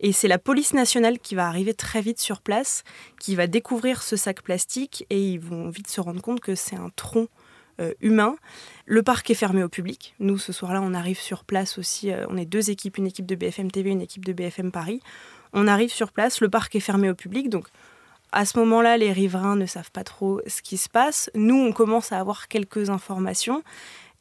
Et 0.00 0.12
c'est 0.12 0.28
la 0.28 0.38
police 0.38 0.74
nationale 0.74 1.18
qui 1.18 1.34
va 1.34 1.46
arriver 1.48 1.72
très 1.72 2.02
vite 2.02 2.20
sur 2.20 2.42
place, 2.42 2.84
qui 3.18 3.34
va 3.34 3.46
découvrir 3.46 4.02
ce 4.02 4.16
sac 4.16 4.42
plastique 4.42 5.06
et 5.08 5.20
ils 5.20 5.40
vont 5.40 5.70
vite 5.70 5.88
se 5.88 6.02
rendre 6.02 6.20
compte 6.20 6.40
que 6.40 6.54
c'est 6.54 6.76
un 6.76 6.90
tronc 6.94 7.28
humain. 8.00 8.36
Le 8.88 9.02
parc 9.02 9.28
est 9.30 9.34
fermé 9.34 9.64
au 9.64 9.68
public. 9.68 10.14
Nous, 10.20 10.38
ce 10.38 10.52
soir-là, 10.52 10.80
on 10.80 10.94
arrive 10.94 11.18
sur 11.18 11.42
place 11.42 11.76
aussi. 11.76 12.12
Euh, 12.12 12.24
on 12.28 12.36
est 12.36 12.44
deux 12.44 12.70
équipes, 12.70 12.98
une 12.98 13.08
équipe 13.08 13.26
de 13.26 13.34
BFM 13.34 13.70
TV, 13.70 13.90
une 13.90 14.00
équipe 14.00 14.24
de 14.24 14.32
BFM 14.32 14.70
Paris. 14.70 15.00
On 15.52 15.66
arrive 15.66 15.90
sur 15.90 16.12
place, 16.12 16.40
le 16.40 16.48
parc 16.48 16.76
est 16.76 16.80
fermé 16.80 17.10
au 17.10 17.14
public. 17.14 17.50
Donc, 17.50 17.66
à 18.30 18.44
ce 18.44 18.56
moment-là, 18.60 18.96
les 18.96 19.10
riverains 19.10 19.56
ne 19.56 19.66
savent 19.66 19.90
pas 19.90 20.04
trop 20.04 20.40
ce 20.46 20.62
qui 20.62 20.76
se 20.76 20.88
passe. 20.88 21.30
Nous, 21.34 21.56
on 21.56 21.72
commence 21.72 22.12
à 22.12 22.20
avoir 22.20 22.46
quelques 22.46 22.90
informations. 22.90 23.64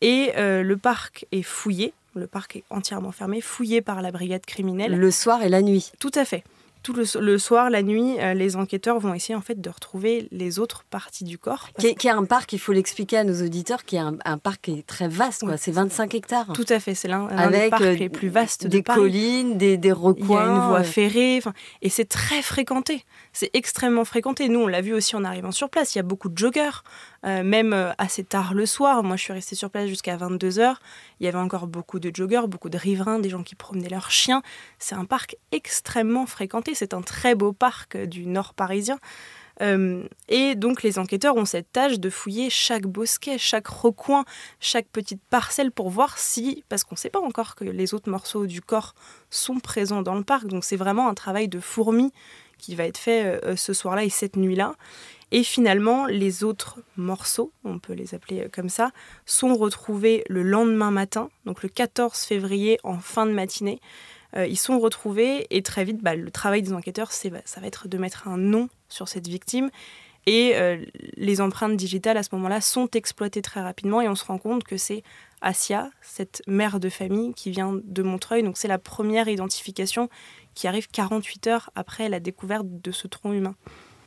Et 0.02 0.32
euh, 0.36 0.64
le 0.64 0.78
parc 0.78 1.28
est 1.32 1.44
fouillé. 1.44 1.94
Le 2.16 2.26
parc 2.26 2.56
est 2.56 2.64
entièrement 2.72 3.12
fermé, 3.12 3.40
fouillé 3.40 3.82
par 3.82 4.02
la 4.02 4.12
brigade 4.12 4.46
criminelle. 4.48 4.96
Le 4.96 5.12
soir 5.12 5.44
et 5.44 5.50
la 5.50 5.62
nuit. 5.62 5.92
Tout 6.00 6.12
à 6.16 6.26
fait 6.26 6.44
tout 6.86 6.94
le, 6.94 7.38
soir, 7.40 7.72
la 7.72 7.82
nuit, 7.82 8.20
euh, 8.20 8.36
les 8.36 8.56
enquêteurs 8.56 9.00
vont 9.00 9.16
essayer 9.16 9.34
en 9.34 9.42
fait 9.42 9.60
de 9.60 9.70
retrouver 9.72 10.28
les 10.32 10.60
autres 10.60 10.84
parties 10.84 11.24
du 11.24 11.40
corps. 11.40 11.70
Qui 11.80 11.88
est, 11.88 12.06
un 12.08 12.26
parc, 12.26 12.54
il 12.54 12.60
faut 12.60 12.74
l'expliquer 12.74 13.18
à 13.18 13.24
nos 13.24 13.44
auditeurs, 13.44 13.86
qui 13.86 13.96
est 13.96 14.00
un, 14.00 14.38
parc 14.38 14.62
qui 14.62 14.80
est 14.80 14.86
très 14.86 15.08
vaste, 15.08 15.44
c'est 15.58 15.72
25 15.72 16.14
hectares. 16.14 16.54
Tout 16.54 16.66
à 16.70 16.80
fait, 16.80 16.94
c'est 16.94 17.08
l'un 17.08 17.26
des 17.50 17.70
parcs 17.70 17.82
euh, 17.82 17.96
les 17.96 18.10
plus 18.10 18.30
vastes 18.30 18.68
des 18.68 18.78
de 18.78 18.84
Paris. 18.84 19.00
collines, 19.00 19.58
des, 19.58 19.78
des 19.78 19.92
recoins. 19.92 20.44
Il 20.44 20.48
y 20.48 20.50
a 20.50 20.54
une 20.54 20.68
voie 20.68 20.80
euh. 20.82 20.84
ferrée, 20.84 21.42
et 21.82 21.90
c'est 21.90 22.06
très 22.06 22.44
fréquenté. 22.44 23.04
C'est 23.34 23.50
extrêmement 23.54 24.06
fréquenté. 24.06 24.48
Nous, 24.48 24.60
on 24.60 24.68
l'a 24.68 24.82
vu 24.82 24.94
aussi 24.94 25.16
en 25.16 25.24
arrivant 25.24 25.52
sur 25.52 25.72
place. 25.72 25.96
Il 25.96 25.98
y 25.98 26.02
a 26.02 26.04
beaucoup 26.04 26.30
de 26.30 26.38
joggeurs, 26.38 26.84
même 27.24 27.94
assez 27.98 28.24
tard 28.24 28.54
le 28.54 28.68
soir. 28.68 29.04
Moi, 29.04 29.18
je 29.18 29.24
suis 29.24 29.34
restée 29.34 29.56
sur 29.56 29.72
place 29.72 29.88
jusqu'à 29.88 30.16
22h. 30.16 30.76
Il 31.20 31.26
y 31.26 31.28
avait 31.28 31.40
encore 31.40 31.68
beaucoup 31.68 32.00
de 32.00 32.16
joggeurs, 32.16 32.48
beaucoup 32.48 32.70
de 32.70 32.78
riverains, 32.78 33.20
des 33.20 33.30
gens 33.30 33.44
qui 33.44 33.56
promenaient 33.56 33.90
leurs 33.90 34.12
chiens. 34.12 34.42
C'est 34.80 34.96
un 34.96 35.06
parc 35.06 35.36
extrêmement 35.52 36.26
fréquenté. 36.28 36.75
C'est 36.76 36.94
un 36.94 37.02
très 37.02 37.36
beau 37.36 37.54
parc 37.54 37.98
du 37.98 38.28
nord 38.28 38.54
parisien. 38.54 39.00
Euh, 39.62 40.04
et 40.28 40.56
donc 40.56 40.84
les 40.84 41.00
enquêteurs 41.00 41.38
ont 41.38 41.46
cette 41.46 41.72
tâche 41.72 42.00
de 42.00 42.10
fouiller 42.10 42.50
chaque 42.50 42.86
bosquet, 42.86 43.38
chaque 43.38 43.68
recoin, 43.68 44.26
chaque 44.60 44.88
petite 44.88 45.22
parcelle 45.30 45.72
pour 45.72 45.90
voir 45.90 46.18
si, 46.18 46.64
parce 46.68 46.84
qu'on 46.84 46.96
ne 46.96 47.00
sait 47.00 47.10
pas 47.10 47.22
encore 47.22 47.56
que 47.56 47.64
les 47.64 47.94
autres 47.94 48.10
morceaux 48.10 48.48
du 48.48 48.62
corps 48.62 48.96
sont 49.30 49.60
présents 49.60 50.02
dans 50.02 50.16
le 50.16 50.24
parc, 50.24 50.48
donc 50.48 50.66
c'est 50.66 50.76
vraiment 50.76 51.08
un 51.08 51.14
travail 51.14 51.48
de 51.48 51.60
fourmi 51.60 52.12
qui 52.58 52.76
va 52.76 52.86
être 52.86 52.98
fait 52.98 53.40
euh, 53.46 53.56
ce 53.56 53.74
soir-là 53.74 54.04
et 54.04 54.10
cette 54.10 54.36
nuit-là. 54.36 54.76
Et 55.32 55.44
finalement, 55.44 56.06
les 56.06 56.44
autres 56.44 56.80
morceaux, 56.98 57.52
on 57.64 57.80
peut 57.80 57.94
les 57.94 58.14
appeler 58.14 58.42
euh, 58.42 58.50
comme 58.52 58.70
ça, 58.70 58.92
sont 59.26 59.56
retrouvés 59.56 60.24
le 60.30 60.44
lendemain 60.44 60.92
matin, 60.92 61.30
donc 61.46 61.64
le 61.64 61.70
14 61.70 62.18
février 62.20 62.78
en 62.84 63.00
fin 63.00 63.26
de 63.26 63.32
matinée. 63.32 63.80
Euh, 64.38 64.48
ils 64.48 64.58
sont 64.58 64.80
retrouvés 64.80 65.48
et 65.50 65.62
très 65.62 65.84
vite, 65.84 66.02
bah, 66.02 66.16
le 66.16 66.32
travail 66.32 66.62
des 66.62 66.74
enquêteurs, 66.74 67.12
ça 67.12 67.30
va 67.30 67.68
être 67.68 67.88
de 67.88 67.98
mettre 67.98 68.28
un 68.28 68.38
nom 68.38 68.70
sur 68.90 69.08
cette 69.08 69.28
victime. 69.28 69.70
Et 70.28 70.56
euh, 70.56 70.84
les 71.18 71.40
empreintes 71.40 71.78
digitales 71.78 72.18
à 72.18 72.24
ce 72.24 72.30
moment-là 72.34 72.60
sont 72.60 72.90
exploitées 72.92 73.44
très 73.44 73.62
rapidement 73.62 74.02
et 74.02 74.10
on 74.10 74.16
se 74.16 74.26
rend 74.26 74.40
compte 74.40 74.64
que 74.64 74.76
c'est 74.76 75.04
Asia, 75.42 75.92
cette 76.02 76.42
mère 76.48 76.80
de 76.80 76.90
famille 76.90 77.34
qui 77.36 77.52
vient 77.52 77.80
de 77.84 78.04
Montreuil. 78.04 78.42
Donc 78.42 78.58
c'est 78.58 78.68
la 78.68 78.80
première 78.80 79.28
identification 79.28 80.10
qui 80.56 80.68
arrive 80.68 80.88
48 80.88 81.48
heures 81.48 81.70
après 81.76 82.10
la 82.10 82.20
découverte 82.20 82.66
de 82.68 82.92
ce 82.92 83.08
tronc 83.08 83.34
humain. 83.34 83.56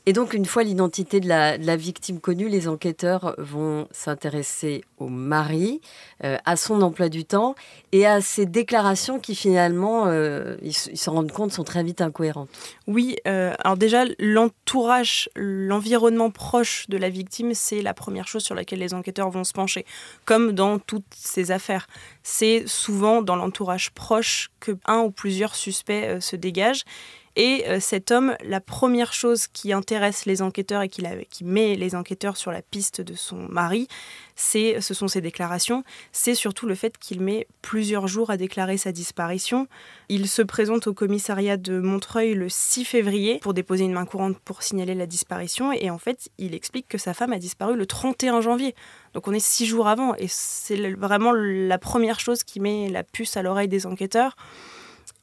Et 0.08 0.14
donc, 0.14 0.32
une 0.32 0.46
fois 0.46 0.62
l'identité 0.62 1.20
de 1.20 1.28
la, 1.28 1.76
victime 1.76 2.18
connue, 2.18 2.48
les 2.48 2.66
enquêteurs 2.66 3.34
vont 3.36 3.86
s'intéresser 3.90 4.82
au 4.96 5.08
mari, 5.08 5.82
euh, 6.24 6.38
à 6.46 6.56
son 6.56 6.80
emploi 6.80 7.10
du 7.10 7.26
temps 7.26 7.54
et 7.92 8.06
à 8.06 8.22
ses 8.22 8.46
déclarations 8.46 9.20
qui 9.20 9.34
finalement, 9.34 10.06
euh, 10.06 10.56
ils, 10.62 10.72
se 10.72 11.10
rendent 11.10 11.30
compte, 11.30 11.52
sont 11.52 11.62
très 11.62 11.82
vite 11.82 12.00
incohérentes. 12.00 12.48
Oui, 12.86 13.16
euh, 13.26 13.52
alors 13.62 13.76
déjà, 13.76 14.04
l'entourage, 14.18 15.28
l'environnement 15.36 16.30
proche 16.30 16.88
de 16.88 16.96
la 16.96 17.10
victime, 17.10 17.52
c'est 17.52 17.82
la 17.82 17.92
première 17.92 18.28
chose 18.28 18.42
sur 18.42 18.54
laquelle 18.54 18.78
les 18.78 18.94
enquêteurs 18.94 19.28
vont 19.28 19.44
se 19.44 19.52
pencher. 19.52 19.84
Comme 20.24 20.52
dans 20.52 20.78
toutes 20.78 21.04
ces 21.14 21.50
affaires, 21.50 21.86
c'est 22.22 22.66
souvent 22.66 23.20
dans 23.20 23.36
l'entourage 23.36 23.90
proche 23.90 24.48
que 24.58 24.72
un 24.86 25.00
ou 25.00 25.10
plusieurs 25.10 25.54
suspects 25.54 26.18
se 26.18 26.34
dégagent. 26.34 26.84
Et 27.40 27.64
euh, 27.68 27.78
cet 27.78 28.10
homme, 28.10 28.34
la 28.44 28.60
première 28.60 29.12
chose 29.12 29.46
qui 29.46 29.72
intéresse 29.72 30.26
les 30.26 30.42
enquêteurs 30.42 30.82
et 30.82 30.88
qui, 30.88 31.44
met 31.44 31.76
les 31.76 31.94
enquêteurs 31.94 32.36
sur 32.36 32.50
la 32.50 32.62
piste 32.62 33.00
de 33.00 33.14
son 33.14 33.36
mari, 33.48 33.86
c'est, 34.34 34.80
ce 34.80 34.92
sont 34.92 35.06
ses 35.06 35.20
déclarations. 35.20 35.84
C'est 36.10 36.34
surtout 36.34 36.66
le 36.66 36.74
fait 36.74 36.98
qu'il 36.98 37.20
met 37.20 37.46
plusieurs 37.62 38.08
jours 38.08 38.30
à 38.30 38.36
déclarer 38.36 38.76
sa 38.76 38.90
disparition. 38.90 39.68
Il 40.08 40.26
se 40.26 40.42
présente 40.42 40.88
au 40.88 40.94
commissariat 40.94 41.56
de 41.56 41.78
Montreuil 41.78 42.34
le 42.34 42.48
6 42.48 42.84
février 42.84 43.38
pour 43.38 43.54
déposer 43.54 43.84
une 43.84 43.92
main 43.92 44.04
courante 44.04 44.36
pour 44.40 44.64
signaler 44.64 44.96
la 44.96 45.06
disparition. 45.06 45.72
Et 45.72 45.90
en 45.90 45.98
fait, 45.98 46.30
il 46.38 46.56
explique 46.56 46.88
que 46.88 46.98
sa 46.98 47.14
femme 47.14 47.32
a 47.32 47.38
disparu 47.38 47.76
le 47.76 47.86
31 47.86 48.40
janvier. 48.40 48.74
Donc 49.14 49.28
on 49.28 49.32
est 49.32 49.38
six 49.38 49.64
jours 49.64 49.86
avant. 49.86 50.16
Et 50.16 50.26
c'est 50.26 50.92
vraiment 50.94 51.30
la 51.32 51.78
première 51.78 52.18
chose 52.18 52.42
qui 52.42 52.58
met 52.58 52.88
la 52.88 53.04
puce 53.04 53.36
à 53.36 53.42
l'oreille 53.42 53.68
des 53.68 53.86
enquêteurs. 53.86 54.34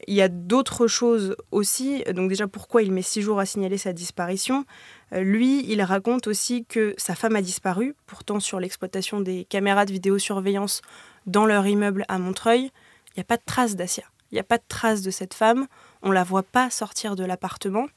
Il 0.08 0.14
y 0.14 0.22
a 0.22 0.28
d'autres 0.28 0.88
choses 0.88 1.36
aussi. 1.52 2.04
Donc 2.14 2.30
déjà, 2.30 2.48
pourquoi 2.48 2.84
il 2.84 2.92
met 2.92 3.02
six 3.02 3.22
jours 3.22 3.40
à 3.40 3.46
signaler 3.46 3.78
sa 3.78 3.94
disparition? 3.94 4.66
Euh, 5.14 5.22
Lui, 5.22 5.66
il 5.72 5.82
raconte 5.82 6.28
aussi 6.28 6.66
que 6.66 6.94
sa 6.98 7.16
femme 7.16 7.36
a 7.36 7.42
disparu. 7.42 7.96
Pourtant, 8.06 8.40
sur 8.40 8.60
l'exploitation 8.60 9.22
des 9.22 9.46
caméras 9.46 9.86
de 9.86 9.92
vidéosurveillance 9.94 10.82
dans 11.26 11.46
leur 11.46 11.66
immeuble 11.66 12.06
à 12.08 12.20
Montreuil, 12.20 12.72
il 13.10 13.20
n'y 13.20 13.22
a 13.22 13.26
pas 13.26 13.38
de 13.38 13.44
trace 13.46 13.76
d'Asia. 13.76 14.04
Il 14.32 14.36
n'y 14.36 14.40
a 14.40 14.44
pas 14.44 14.58
de 14.58 14.64
trace 14.68 15.02
de 15.02 15.12
cette 15.12 15.34
femme. 15.34 15.68
On 16.02 16.12
la 16.12 16.24
voit 16.24 16.44
pas 16.44 16.70
sortir 16.70 17.16
de 17.16 17.24
l'appartement. 17.24 17.88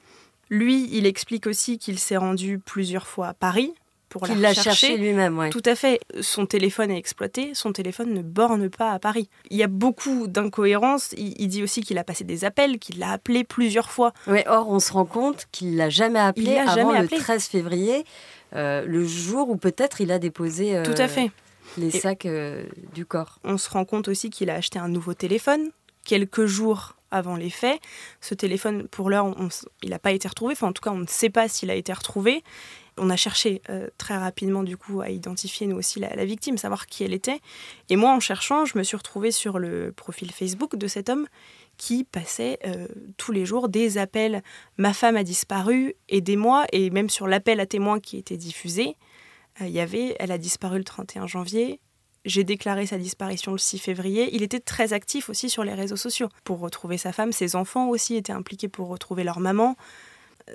Lui, 0.51 0.89
il 0.93 1.07
explique 1.07 1.47
aussi 1.47 1.79
qu'il 1.79 1.99
s'est 1.99 2.17
rendu 2.17 2.59
plusieurs 2.59 3.07
fois 3.07 3.29
à 3.29 3.35
Paris 3.35 3.75
pour 4.09 4.23
qu'il 4.23 4.41
l'a 4.41 4.55
cherché 4.55 4.97
lui-même. 4.97 5.51
Tout 5.51 5.63
à 5.65 5.75
fait. 5.75 6.01
Son 6.21 6.47
téléphone 6.47 6.91
est 6.91 6.99
exploité, 6.99 7.53
son 7.55 7.73
téléphone 7.73 8.13
ne 8.13 8.23
borne 8.23 8.71
pas 8.71 8.93
à 8.93 8.99
Paris. 8.99 9.29
Il 9.51 9.57
y 9.57 9.63
a 9.63 9.67
beaucoup 9.67 10.27
d'incohérences. 10.27 11.15
Il, 11.17 11.49
dit 11.49 11.63
aussi 11.63 11.83
qu'il 11.83 11.99
a 11.99 12.05
passé 12.05 12.25
des 12.25 12.45
appels, 12.45 12.79
qu'il 12.79 12.99
l'a 12.99 13.13
appelé 13.13 13.45
plusieurs 13.45 13.91
fois. 13.91 14.13
Ouais, 14.27 14.45
or, 14.49 14.69
on 14.71 14.81
se 14.81 14.93
rend 14.93 15.05
compte 15.05 15.47
qu'il 15.53 15.77
l'a 15.77 15.91
jamais 15.91 16.19
appelé 16.19 16.57
avant 16.57 16.93
le 16.93 17.09
13 17.09 17.45
février, 17.47 18.05
euh, 18.55 18.85
le 18.87 19.05
jour 19.05 19.51
où 19.51 19.57
peut-être 19.57 20.01
il 20.01 20.11
a 20.11 20.19
déposé 20.19 20.77
euh, 20.77 20.85
Tout 20.85 21.01
à 21.01 21.09
fait. 21.09 21.31
les 21.77 21.91
sacs 21.91 22.27
euh, 22.27 22.65
du 22.95 23.05
corps. 23.05 23.39
On 23.45 23.59
se 23.59 23.69
rend 23.71 23.85
compte 23.85 24.09
aussi 24.09 24.31
qu'il 24.31 24.51
a 24.51 24.55
acheté 24.55 24.79
un 24.79 24.89
nouveau 24.89 25.15
téléphone 25.15 25.71
quelques 26.05 26.47
jours 26.47 26.95
avant 27.11 27.37
les 27.37 27.51
faits. 27.51 27.81
Ce 28.21 28.35
téléphone, 28.35 28.87
pour 28.89 29.11
l'heure, 29.11 29.35
il 29.83 29.91
n'a 29.91 29.99
pas 29.99 30.13
été 30.13 30.29
retrouvé. 30.29 30.53
Enfin, 30.53 30.69
en 30.69 30.73
tout 30.73 30.83
cas, 30.83 30.91
on 30.91 30.99
ne 30.99 31.07
sait 31.07 31.31
pas 31.31 31.49
s'il 31.49 31.71
a 31.71 31.75
été 31.75 31.93
retrouvé 31.93 32.43
on 32.99 33.11
a 33.11 33.17
cherché 33.17 33.63
euh, 33.71 33.89
très 33.99 34.17
rapidement 34.17 34.63
du 34.63 34.77
coup 34.77 35.01
à 35.01 35.11
identifier 35.11 35.67
nous 35.67 35.77
aussi 35.77 36.01
la, 36.01 36.25
victime, 36.25 36.59
savoir 36.59 36.87
qui 36.87 37.05
elle 37.05 37.15
était. 37.15 37.41
Et 37.89 37.97
moi, 37.97 38.13
en 38.13 38.21
cherchant, 38.21 38.65
je 38.65 38.77
me 38.79 38.83
suis 38.83 38.97
retrouvée 38.97 39.31
sur 39.31 39.59
le 39.59 39.93
profil 39.93 40.31
Facebook 40.31 40.77
de 40.77 40.87
cet 40.87 41.09
homme 41.09 41.27
qui 41.77 42.05
passait 42.05 42.59
euh, 42.67 42.89
tous 43.17 43.33
les 43.33 43.47
jours 43.47 43.69
des 43.69 43.99
appels 43.99 44.43
Ma 44.77 44.93
femme 44.93 45.17
a 45.17 45.23
disparu, 45.23 45.95
aidez-moi, 46.09 46.67
et 46.73 46.91
même 46.91 47.09
sur 47.09 47.29
l'appel 47.29 47.61
à 47.61 47.67
témoins 47.67 48.01
qui 48.01 48.17
était 48.17 48.37
diffusé, 48.37 48.97
euh, 49.61 49.67
il 49.67 49.73
y 49.73 49.81
avait 49.81 50.17
Elle 50.19 50.33
a 50.33 50.39
disparu 50.39 50.79
le 50.79 50.85
31 50.85 51.27
janvier. 51.27 51.81
J'ai 52.25 52.45
déclaré 52.45 52.87
sa 52.87 52.99
disparition 52.99 53.53
le 53.53 53.59
6 53.59 53.79
février. 53.79 54.35
Il 54.35 54.43
était 54.43 54.61
très 54.61 54.93
actif 54.93 55.31
aussi 55.31 55.49
sur 55.49 55.65
les 55.65 55.73
réseaux 55.73 55.97
sociaux 55.97 56.29
pour 56.45 56.59
retrouver 56.59 56.99
sa 56.99 57.13
femme. 57.13 57.33
Ses 57.33 57.57
enfants 57.57 57.89
aussi 57.89 58.17
étaient 58.17 58.33
impliqués 58.33 58.69
pour 58.69 58.89
retrouver 58.89 59.25
leur 59.25 59.41
maman. 59.41 59.77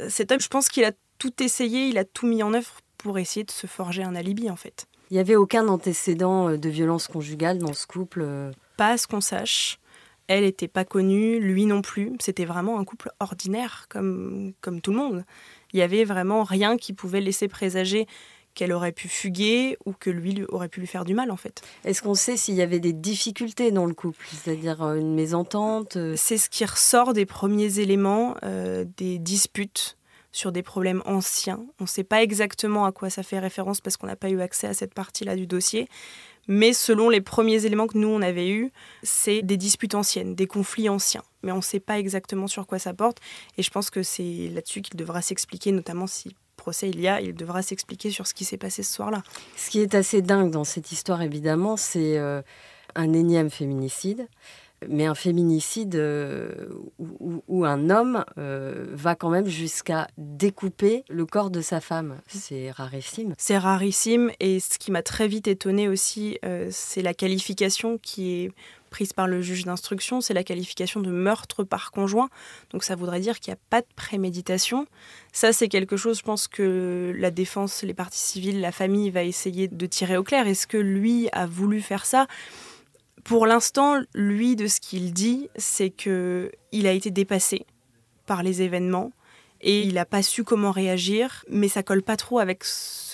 Cet 0.09 0.31
homme, 0.31 0.39
je 0.39 0.47
pense 0.47 0.69
qu'il 0.69 0.83
a 0.83 0.91
tout 1.23 1.41
essayé, 1.41 1.87
il 1.87 1.97
a 1.97 2.03
tout 2.03 2.27
mis 2.27 2.43
en 2.43 2.53
œuvre 2.53 2.81
pour 2.97 3.17
essayer 3.17 3.45
de 3.45 3.51
se 3.51 3.65
forger 3.65 4.03
un 4.03 4.13
alibi 4.13 4.49
en 4.49 4.57
fait. 4.57 4.87
Il 5.09 5.13
n'y 5.13 5.21
avait 5.21 5.37
aucun 5.37 5.69
antécédent 5.69 6.49
euh, 6.49 6.57
de 6.57 6.67
violence 6.67 7.07
conjugale 7.07 7.59
dans 7.59 7.71
ce 7.71 7.87
couple 7.87 8.23
euh 8.25 8.51
Pas 8.75 8.89
à 8.89 8.97
ce 8.97 9.07
qu'on 9.07 9.21
sache. 9.21 9.79
Elle 10.27 10.43
n'était 10.43 10.67
pas 10.67 10.83
connue, 10.83 11.39
lui 11.39 11.65
non 11.65 11.81
plus. 11.81 12.11
C'était 12.19 12.43
vraiment 12.43 12.77
un 12.77 12.83
couple 12.83 13.09
ordinaire, 13.21 13.85
comme, 13.87 14.51
comme 14.59 14.81
tout 14.81 14.91
le 14.91 14.97
monde. 14.97 15.23
Il 15.71 15.79
y 15.79 15.81
avait 15.81 16.03
vraiment 16.03 16.43
rien 16.43 16.75
qui 16.75 16.91
pouvait 16.91 17.21
laisser 17.21 17.47
présager 17.47 18.05
qu'elle 18.53 18.73
aurait 18.73 18.91
pu 18.91 19.07
fuguer 19.07 19.77
ou 19.85 19.93
que 19.93 20.09
lui 20.09 20.43
aurait 20.49 20.67
pu 20.67 20.81
lui 20.81 20.87
faire 20.87 21.05
du 21.05 21.13
mal 21.13 21.31
en 21.31 21.37
fait. 21.37 21.61
Est-ce 21.85 22.01
qu'on 22.01 22.15
sait 22.15 22.35
s'il 22.35 22.55
y 22.55 22.61
avait 22.61 22.81
des 22.81 22.93
difficultés 22.93 23.71
dans 23.71 23.85
le 23.85 23.93
couple, 23.93 24.27
c'est-à-dire 24.29 24.83
euh, 24.83 24.95
une 24.95 25.15
mésentente 25.15 25.97
C'est 26.17 26.37
ce 26.37 26.49
qui 26.49 26.65
ressort 26.65 27.13
des 27.13 27.25
premiers 27.25 27.79
éléments, 27.79 28.35
euh, 28.43 28.83
des 28.97 29.19
disputes 29.19 29.95
sur 30.33 30.51
des 30.51 30.63
problèmes 30.63 31.01
anciens. 31.05 31.65
On 31.79 31.83
ne 31.83 31.87
sait 31.87 32.03
pas 32.03 32.21
exactement 32.21 32.85
à 32.85 32.91
quoi 32.91 33.09
ça 33.09 33.23
fait 33.23 33.39
référence 33.39 33.79
parce 33.79 33.95
qu'on 33.95 34.07
n'a 34.07 34.17
pas 34.17 34.29
eu 34.29 34.41
accès 34.41 34.67
à 34.67 34.73
cette 34.73 34.93
partie-là 34.93 35.37
du 35.37 35.47
dossier. 35.47 35.87
Mais 36.49 36.73
selon 36.73 37.09
les 37.09 37.21
premiers 37.21 37.65
éléments 37.65 37.87
que 37.87 37.97
nous, 37.97 38.09
on 38.09 38.21
avait 38.21 38.49
eus, 38.49 38.73
c'est 39.01 39.41
des 39.43 39.55
disputes 39.55 39.95
anciennes, 39.95 40.35
des 40.35 40.47
conflits 40.47 40.89
anciens. 40.89 41.23
Mais 41.41 41.53
on 41.53 41.57
ne 41.57 41.61
sait 41.61 41.79
pas 41.79 41.99
exactement 41.99 42.47
sur 42.47 42.67
quoi 42.67 42.79
ça 42.79 42.93
porte. 42.93 43.19
Et 43.57 43.63
je 43.63 43.69
pense 43.69 43.89
que 43.89 44.03
c'est 44.03 44.49
là-dessus 44.51 44.81
qu'il 44.81 44.97
devra 44.97 45.21
s'expliquer, 45.21 45.71
notamment 45.71 46.07
si 46.07 46.35
procès 46.57 46.89
il 46.89 46.99
y 46.99 47.07
a, 47.07 47.21
il 47.21 47.33
devra 47.33 47.61
s'expliquer 47.61 48.09
sur 48.09 48.27
ce 48.27 48.33
qui 48.33 48.43
s'est 48.45 48.57
passé 48.57 48.83
ce 48.83 48.93
soir-là. 48.93 49.23
Ce 49.55 49.69
qui 49.69 49.79
est 49.79 49.95
assez 49.95 50.21
dingue 50.21 50.51
dans 50.51 50.63
cette 50.63 50.91
histoire, 50.91 51.21
évidemment, 51.21 51.77
c'est 51.77 52.17
euh, 52.17 52.41
un 52.95 53.13
énième 53.13 53.49
féminicide 53.49 54.27
mais 54.89 55.05
un 55.05 55.15
féminicide 55.15 55.95
euh, 55.95 56.69
où, 56.99 57.65
un 57.65 57.89
homme 57.89 58.23
euh, 58.37 58.85
va 58.91 59.15
quand 59.15 59.29
même 59.29 59.47
jusqu'à 59.47 60.07
découper 60.17 61.03
le 61.09 61.25
corps 61.25 61.49
de 61.49 61.61
sa 61.61 61.81
femme. 61.81 62.19
C'est 62.27 62.71
rarissime. 62.71 63.33
C'est 63.37 63.57
rarissime 63.57 64.31
et 64.39 64.59
ce 64.59 64.77
qui 64.77 64.91
m'a 64.91 65.03
très 65.03 65.27
vite 65.27 65.47
étonné 65.47 65.87
aussi, 65.87 66.37
euh, 66.45 66.67
c'est 66.71 67.01
la 67.01 67.13
qualification 67.13 67.97
qui 67.97 68.31
est 68.31 68.51
prise 68.93 69.11
par 69.11 69.27
le 69.27 69.41
juge 69.41 69.65
d'instruction, 69.65 70.21
c'est 70.21 70.35
la 70.35 70.43
qualification 70.43 70.99
de 70.99 71.09
meurtre 71.09 71.63
par 71.63 71.91
conjoint. 71.91 72.29
Donc 72.69 72.83
ça 72.83 72.95
voudrait 72.95 73.19
dire 73.19 73.39
qu'il 73.39 73.51
n'y 73.51 73.55
a 73.55 73.61
pas 73.71 73.81
de 73.81 73.87
préméditation. 73.95 74.85
Ça, 75.31 75.51
c'est 75.51 75.67
quelque 75.67 75.97
chose, 75.97 76.19
je 76.19 76.23
pense 76.23 76.47
que 76.47 77.11
la 77.17 77.31
défense, 77.31 77.81
les 77.81 77.95
parties 77.95 78.19
civiles, 78.19 78.61
la 78.61 78.71
famille 78.71 79.09
va 79.09 79.23
essayer 79.23 79.67
de 79.67 79.85
tirer 79.87 80.15
au 80.15 80.23
clair. 80.23 80.47
Est-ce 80.47 80.67
que 80.67 80.77
lui 80.77 81.27
a 81.31 81.47
voulu 81.47 81.81
faire 81.81 82.05
ça? 82.05 82.27
Pour 83.23 83.45
l'instant, 83.45 84.01
lui, 84.13 84.55
de 84.55 84.67
ce 84.67 84.79
qu'il 84.79 85.13
dit, 85.13 85.49
c'est 85.55 85.89
que 85.89 86.51
il 86.71 86.87
a 86.87 86.91
été 86.91 87.11
dépassé 87.11 87.65
par 88.25 88.43
les 88.43 88.61
événements 88.61 89.11
et 89.63 89.81
il 89.81 89.93
n'a 89.93 90.05
pas 90.05 90.21
su 90.21 90.43
comment 90.43 90.71
réagir, 90.71 91.45
mais 91.49 91.69
ça 91.69 91.83
colle 91.83 92.03
pas 92.03 92.17
trop 92.17 92.39
avec 92.39 92.65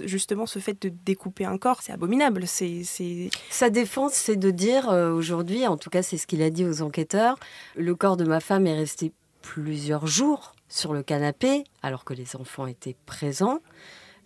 justement 0.03 0.47
ce 0.47 0.57
fait 0.57 0.81
de 0.81 0.91
découper 1.05 1.45
un 1.45 1.59
corps. 1.59 1.81
C'est 1.83 1.91
abominable. 1.91 2.45
Sa 2.47 3.69
défense, 3.69 4.13
c'est 4.13 4.35
de 4.35 4.49
dire 4.49 4.89
euh, 4.89 5.11
aujourd'hui, 5.11 5.67
en 5.67 5.77
tout 5.77 5.91
cas 5.91 6.01
c'est 6.01 6.17
ce 6.17 6.25
qu'il 6.25 6.41
a 6.41 6.49
dit 6.49 6.65
aux 6.65 6.81
enquêteurs, 6.81 7.37
le 7.75 7.93
corps 7.93 8.17
de 8.17 8.25
ma 8.25 8.39
femme 8.39 8.65
est 8.65 8.75
resté 8.75 9.13
plusieurs 9.43 10.07
jours 10.07 10.55
sur 10.69 10.93
le 10.93 11.03
canapé 11.03 11.63
alors 11.83 12.03
que 12.03 12.15
les 12.15 12.35
enfants 12.35 12.65
étaient 12.65 12.97
présents. 13.05 13.59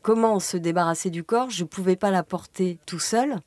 Comment 0.02 0.40
se 0.40 0.56
débarrasser 0.56 1.10
du 1.10 1.24
corps? 1.24 1.50
Je 1.50 1.64
ne 1.64 1.68
pouvais 1.68 1.98
pas 1.98 2.12
la 2.12 2.24
porter 2.24 2.78
tout 2.86 3.00
seul. 3.00 3.38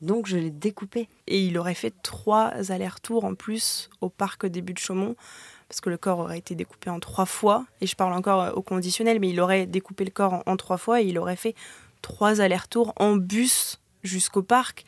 Donc 0.00 0.26
je 0.26 0.36
l'ai 0.36 0.50
découpé. 0.50 1.08
Et 1.26 1.44
il 1.44 1.58
aurait 1.58 1.74
fait 1.74 1.94
trois 2.02 2.52
allers-retours 2.70 3.24
en 3.24 3.34
plus 3.34 3.90
au 4.00 4.08
parc 4.08 4.46
des 4.46 4.62
de 4.62 4.78
Chaumont, 4.78 5.16
parce 5.68 5.80
que 5.80 5.90
le 5.90 5.96
corps 5.96 6.18
aurait 6.18 6.38
été 6.38 6.54
découpé 6.54 6.90
en 6.90 7.00
trois 7.00 7.26
fois. 7.26 7.66
Et 7.80 7.86
je 7.86 7.96
parle 7.96 8.12
encore 8.12 8.42
euh, 8.42 8.52
au 8.52 8.62
conditionnel, 8.62 9.20
mais 9.20 9.30
il 9.30 9.40
aurait 9.40 9.66
découpé 9.66 10.04
le 10.04 10.10
corps 10.10 10.42
en, 10.46 10.56
trois 10.56 10.76
fois 10.76 11.00
et 11.00 11.06
il 11.06 11.18
aurait 11.18 11.36
fait 11.36 11.54
trois 12.02 12.40
allers-retours 12.40 12.92
en 12.96 13.16
bus 13.16 13.80
jusqu'au 14.02 14.42
parc. 14.42 14.84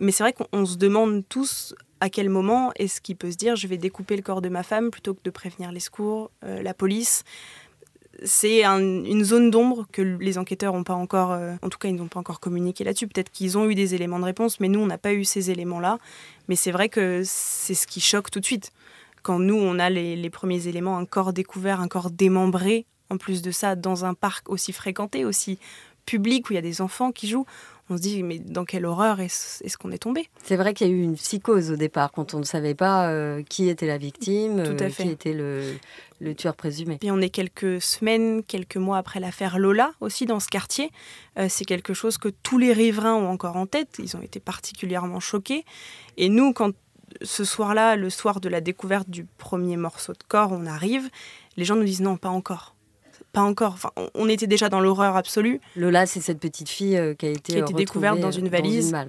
Mais 0.00 0.12
c'est 0.12 0.24
vrai 0.24 0.32
qu'on 0.32 0.66
se 0.66 0.76
demande 0.76 1.22
tous 1.28 1.74
à 2.00 2.10
quel 2.10 2.28
moment 2.28 2.72
est-ce 2.76 3.00
qu'il 3.00 3.16
peut 3.16 3.30
se 3.30 3.36
dire 3.36 3.56
je 3.56 3.66
vais 3.68 3.78
découper 3.78 4.16
le 4.16 4.22
corps 4.22 4.42
de 4.42 4.48
ma 4.48 4.62
femme 4.62 4.90
plutôt 4.90 5.14
que 5.14 5.22
de 5.22 5.30
prévenir 5.30 5.72
les 5.72 5.80
secours, 5.80 6.30
euh, 6.44 6.62
la 6.62 6.74
police 6.74 7.22
c'est 8.22 8.64
une 8.64 9.24
zone 9.24 9.50
d'ombre 9.50 9.86
que 9.92 10.02
les 10.02 10.38
enquêteurs 10.38 10.74
n'ont 10.74 10.84
pas 10.84 10.94
encore, 10.94 11.32
euh, 11.32 11.54
en 11.62 11.68
tout 11.68 11.78
cas 11.78 11.88
ils 11.88 11.96
n'ont 11.96 12.08
pas 12.08 12.20
encore 12.20 12.40
communiqué 12.40 12.84
là-dessus. 12.84 13.08
Peut-être 13.08 13.30
qu'ils 13.30 13.58
ont 13.58 13.68
eu 13.68 13.74
des 13.74 13.94
éléments 13.94 14.18
de 14.18 14.24
réponse, 14.24 14.60
mais 14.60 14.68
nous 14.68 14.80
on 14.80 14.86
n'a 14.86 14.98
pas 14.98 15.12
eu 15.12 15.24
ces 15.24 15.50
éléments-là. 15.50 15.98
Mais 16.48 16.56
c'est 16.56 16.70
vrai 16.70 16.88
que 16.88 17.22
c'est 17.24 17.74
ce 17.74 17.86
qui 17.86 18.00
choque 18.00 18.30
tout 18.30 18.40
de 18.40 18.44
suite. 18.44 18.72
Quand 19.22 19.38
nous 19.38 19.56
on 19.56 19.78
a 19.78 19.90
les, 19.90 20.30
premiers 20.30 20.68
éléments, 20.68 20.98
un 20.98 21.06
corps 21.06 21.32
découvert, 21.32 21.80
un 21.80 21.88
corps 21.88 22.10
démembré, 22.10 22.86
en 23.10 23.16
plus 23.16 23.42
de 23.42 23.50
ça, 23.50 23.74
dans 23.74 24.04
un 24.04 24.14
parc 24.14 24.50
aussi 24.50 24.72
fréquenté, 24.72 25.24
aussi 25.24 25.58
public 26.06 26.48
où 26.48 26.52
il 26.52 26.56
y 26.56 26.58
a 26.58 26.62
des 26.62 26.80
enfants 26.82 27.12
qui 27.12 27.28
jouent, 27.28 27.46
on 27.90 27.96
se 27.96 28.02
dit 28.02 28.22
mais 28.22 28.38
dans 28.38 28.64
quelle 28.64 28.86
horreur 28.86 29.20
est-ce 29.20 29.76
qu'on 29.76 29.90
est 29.90 29.98
tombé 29.98 30.28
C'est 30.42 30.56
vrai 30.56 30.74
qu'il 30.74 30.86
y 30.86 30.90
a 30.90 30.92
eu 30.92 31.02
une 31.02 31.16
psychose 31.16 31.70
au 31.70 31.76
départ 31.76 32.12
quand 32.12 32.34
on 32.34 32.38
ne 32.38 32.44
savait 32.44 32.74
pas 32.74 33.08
euh, 33.08 33.42
qui 33.42 33.68
était 33.68 33.86
la 33.86 33.98
victime, 33.98 34.58
euh, 34.58 34.90
qui 34.90 35.08
était 35.08 35.34
le, 35.34 35.74
le, 36.20 36.34
tueur 36.34 36.56
présumé. 36.56 36.98
Et 37.02 37.10
on 37.10 37.20
est 37.20 37.28
quelques 37.28 37.82
semaines, 37.82 38.42
quelques 38.42 38.76
mois 38.76 38.98
après 38.98 39.20
l'affaire 39.20 39.58
Lola 39.58 39.92
aussi 40.00 40.24
dans 40.24 40.40
ce 40.40 40.48
quartier. 40.48 40.90
Euh, 41.38 41.46
c'est 41.48 41.64
quelque 41.64 41.92
chose 41.92 42.16
que 42.16 42.28
tous 42.28 42.58
les 42.58 42.72
riverains 42.72 43.14
ont 43.14 43.28
encore 43.28 43.56
en 43.56 43.66
tête. 43.66 43.96
Ils 43.98 44.16
ont 44.16 44.22
été 44.22 44.40
particulièrement 44.40 45.20
choqués. 45.20 45.64
Et 46.16 46.28
nous, 46.28 46.52
quand 46.52 46.72
ce 47.22 47.44
soir-là, 47.44 47.96
le 47.96 48.10
soir 48.10 48.40
de 48.40 48.48
la 48.48 48.60
découverte 48.60 49.10
du 49.10 49.24
premier 49.24 49.76
morceau 49.76 50.12
de 50.14 50.24
corps, 50.26 50.50
on 50.52 50.66
arrive, 50.66 51.10
les 51.56 51.64
gens 51.64 51.76
nous 51.76 51.84
disent 51.84 52.00
non, 52.00 52.16
pas 52.16 52.30
encore 52.30 52.73
pas 53.34 53.42
encore. 53.42 53.72
Enfin, 53.74 53.90
on 54.14 54.28
était 54.28 54.46
déjà 54.46 54.70
dans 54.70 54.80
l'horreur 54.80 55.16
absolue. 55.16 55.60
Lola, 55.76 56.06
c'est 56.06 56.20
cette 56.20 56.38
petite 56.38 56.70
fille 56.70 56.96
euh, 56.96 57.14
qui 57.14 57.26
a 57.26 57.30
été, 57.30 57.62
découverte 57.74 58.20
dans 58.20 58.30
une 58.30 58.48
valise 58.48 58.92
dans 58.92 59.04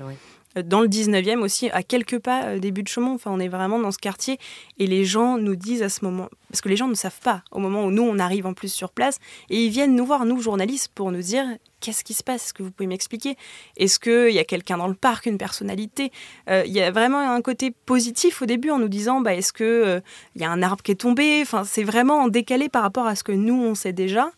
le 0.56 0.88
19e 0.88 1.40
aussi, 1.40 1.70
à 1.70 1.84
quelques 1.84 2.20
pas 2.20 2.44
euh, 2.46 2.60
des 2.60 2.72
buts 2.72 2.84
de 2.84 2.88
Chaumont. 2.88 3.16
Enfin, 3.16 3.32
on 3.32 3.40
est 3.40 3.48
vraiment 3.48 3.80
dans 3.80 3.92
ce 3.92 3.98
quartier 3.98 4.38
et 4.78 4.88
les 4.88 5.06
gens 5.06 5.38
nous 5.38 5.56
disent 5.56 5.84
à 5.84 5.90
ce 5.90 6.04
moment, 6.06 6.30
parce 6.50 6.62
que 6.62 6.70
les 6.70 6.78
gens 6.78 6.88
ne 6.88 6.96
savent 6.96 7.20
pas 7.22 7.44
au 7.52 7.60
moment 7.60 7.86
où 7.86 7.92
nous 7.92 8.04
on 8.04 8.20
arrive 8.20 8.46
en 8.46 8.54
plus 8.54 8.74
sur 8.74 8.92
place 8.92 9.20
et 9.50 9.66
ils 9.66 9.70
viennent 9.70 9.96
nous 9.96 10.06
voir, 10.06 10.26
nous 10.26 10.42
journalistes, 10.42 10.92
pour 10.94 11.12
nous 11.12 11.22
dire 11.22 11.46
qu'est-ce 11.82 12.04
qui 12.04 12.14
se 12.14 12.24
passe? 12.24 12.46
Est-ce 12.46 12.54
que 12.54 12.64
vous 12.64 12.72
pouvez 12.72 12.88
m'expliquer? 12.88 13.38
Est-ce 13.78 14.00
qu'il 14.00 14.34
y 14.34 14.40
a 14.40 14.44
quelqu'un 14.44 14.78
dans 14.78 14.88
le 14.88 14.96
parc, 14.96 15.26
une 15.26 15.38
personnalité? 15.38 16.12
Euh, 16.50 16.64
Il 16.66 16.74
y 16.74 16.82
a 16.82 16.90
vraiment 16.92 17.20
un 17.20 17.42
côté 17.42 17.72
positif 17.72 18.42
au 18.42 18.46
début 18.46 18.72
en 18.72 18.80
nous 18.80 18.88
disant 18.88 19.22
bah, 19.22 19.36
est-ce 19.36 19.54
qu'il 19.54 19.66
euh, 19.66 20.00
y 20.36 20.44
a 20.44 20.50
un 20.50 20.62
arbre 20.64 20.82
qui 20.82 20.92
est 20.92 20.96
tombé? 20.96 21.40
Enfin, 21.42 21.64
c'est 21.64 21.84
vraiment 21.84 22.28
décalé 22.28 22.70
par 22.70 22.82
rapport 22.82 23.08
à 23.08 23.16
ce 23.16 23.24
que 23.24 23.32
nous 23.32 23.62
on 23.62 23.76
sait 23.76 23.94
déjà. 23.94 24.32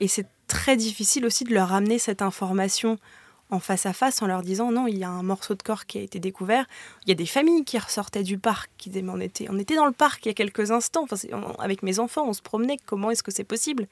Et 0.00 0.08
c'est 0.08 0.26
très 0.48 0.76
difficile 0.76 1.24
aussi 1.24 1.44
de 1.44 1.54
leur 1.54 1.72
amener 1.72 1.98
cette 1.98 2.20
information 2.20 2.98
en 3.52 3.60
face 3.60 3.86
à 3.86 3.92
face 3.92 4.22
en 4.22 4.26
leur 4.26 4.42
disant 4.42 4.72
non, 4.72 4.86
il 4.86 4.98
y 4.98 5.04
a 5.04 5.10
un 5.10 5.22
morceau 5.22 5.54
de 5.54 5.62
corps 5.62 5.86
qui 5.86 5.98
a 5.98 6.00
été 6.00 6.18
découvert. 6.18 6.66
Il 7.04 7.10
y 7.10 7.12
a 7.12 7.14
des 7.14 7.26
familles 7.26 7.64
qui 7.64 7.78
ressortaient 7.78 8.22
du 8.22 8.38
parc, 8.38 8.70
qui 8.78 8.88
disaient 8.88 9.02
mais 9.02 9.12
on 9.12 9.20
était, 9.20 9.46
on 9.50 9.58
était 9.58 9.76
dans 9.76 9.84
le 9.84 9.92
parc 9.92 10.24
il 10.24 10.28
y 10.28 10.30
a 10.30 10.34
quelques 10.34 10.70
instants, 10.70 11.04
enfin, 11.04 11.16
avec 11.58 11.82
mes 11.82 11.98
enfants, 11.98 12.24
on 12.26 12.32
se 12.32 12.42
promenait, 12.42 12.78
comment 12.86 13.10
est-ce 13.10 13.22
que 13.22 13.30
c'est 13.30 13.44
possible? 13.44 13.86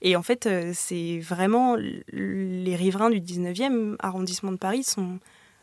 Et 0.00 0.16
en 0.16 0.22
fait, 0.22 0.46
euh, 0.46 0.72
c'est 0.74 1.18
vraiment 1.20 1.76
les 1.76 2.76
riverains 2.76 3.10
du 3.10 3.20
19e 3.20 3.96
arrondissement 4.00 4.52
de 4.52 4.56
Paris 4.56 4.84
sont 4.84 5.18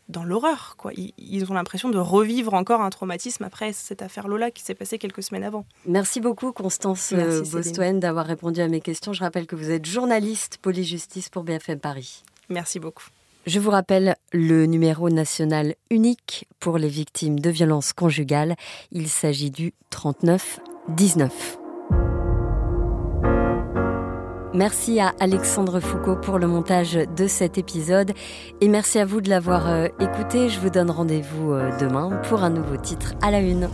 dans 0.08 0.24
l'horreur. 0.24 0.74
quoi. 0.76 0.92
Ils, 0.96 1.50
ont 1.50 1.54
l'impression 1.54 1.90
de 1.90 1.98
revivre 1.98 2.54
encore 2.54 2.80
un 2.80 2.90
traumatisme 2.90 3.44
après 3.44 3.72
cette 3.72 4.02
affaire 4.02 4.28
Lola 4.28 4.50
qui 4.50 4.62
s'est 4.62 4.74
passée 4.74 4.98
quelques 4.98 5.22
semaines 5.22 5.44
avant. 5.44 5.64
Merci 5.86 6.20
beaucoup 6.20 6.52
Constance 6.52 7.12
euh, 7.12 7.42
Bostoen 7.50 7.98
d'avoir 7.98 8.26
répondu 8.26 8.60
à 8.60 8.68
mes 8.68 8.80
questions. 8.80 9.12
Je 9.12 9.20
rappelle 9.20 9.46
que 9.46 9.56
vous 9.56 9.70
êtes 9.70 9.86
journaliste 9.86 10.58
police-justice 10.60 11.28
pour 11.28 11.44
BFM 11.44 11.80
Paris. 11.80 12.24
Merci 12.48 12.78
beaucoup. 12.78 13.06
Je 13.44 13.58
vous 13.58 13.70
rappelle 13.70 14.14
le 14.32 14.66
numéro 14.66 15.10
national 15.10 15.74
unique 15.90 16.46
pour 16.60 16.78
les 16.78 16.88
victimes 16.88 17.40
de 17.40 17.50
violences 17.50 17.92
conjugales. 17.92 18.54
Il 18.92 19.08
s'agit 19.08 19.50
du 19.50 19.74
39 19.90 20.60
19. 20.88 21.58
Merci 24.54 25.00
à 25.00 25.12
Alexandre 25.18 25.80
Foucault 25.80 26.16
pour 26.16 26.38
le 26.38 26.46
montage 26.46 26.92
de 26.94 27.26
cet 27.26 27.58
épisode 27.58 28.12
et 28.60 28.68
merci 28.68 28.98
à 28.98 29.04
vous 29.04 29.20
de 29.20 29.30
l'avoir 29.30 29.68
euh, 29.68 29.88
écouté. 29.98 30.48
Je 30.48 30.60
vous 30.60 30.70
donne 30.70 30.90
rendez-vous 30.90 31.52
euh, 31.52 31.70
demain 31.80 32.20
pour 32.28 32.44
un 32.44 32.50
nouveau 32.50 32.76
titre 32.76 33.14
à 33.22 33.30
la 33.30 33.40
une. 33.40 33.68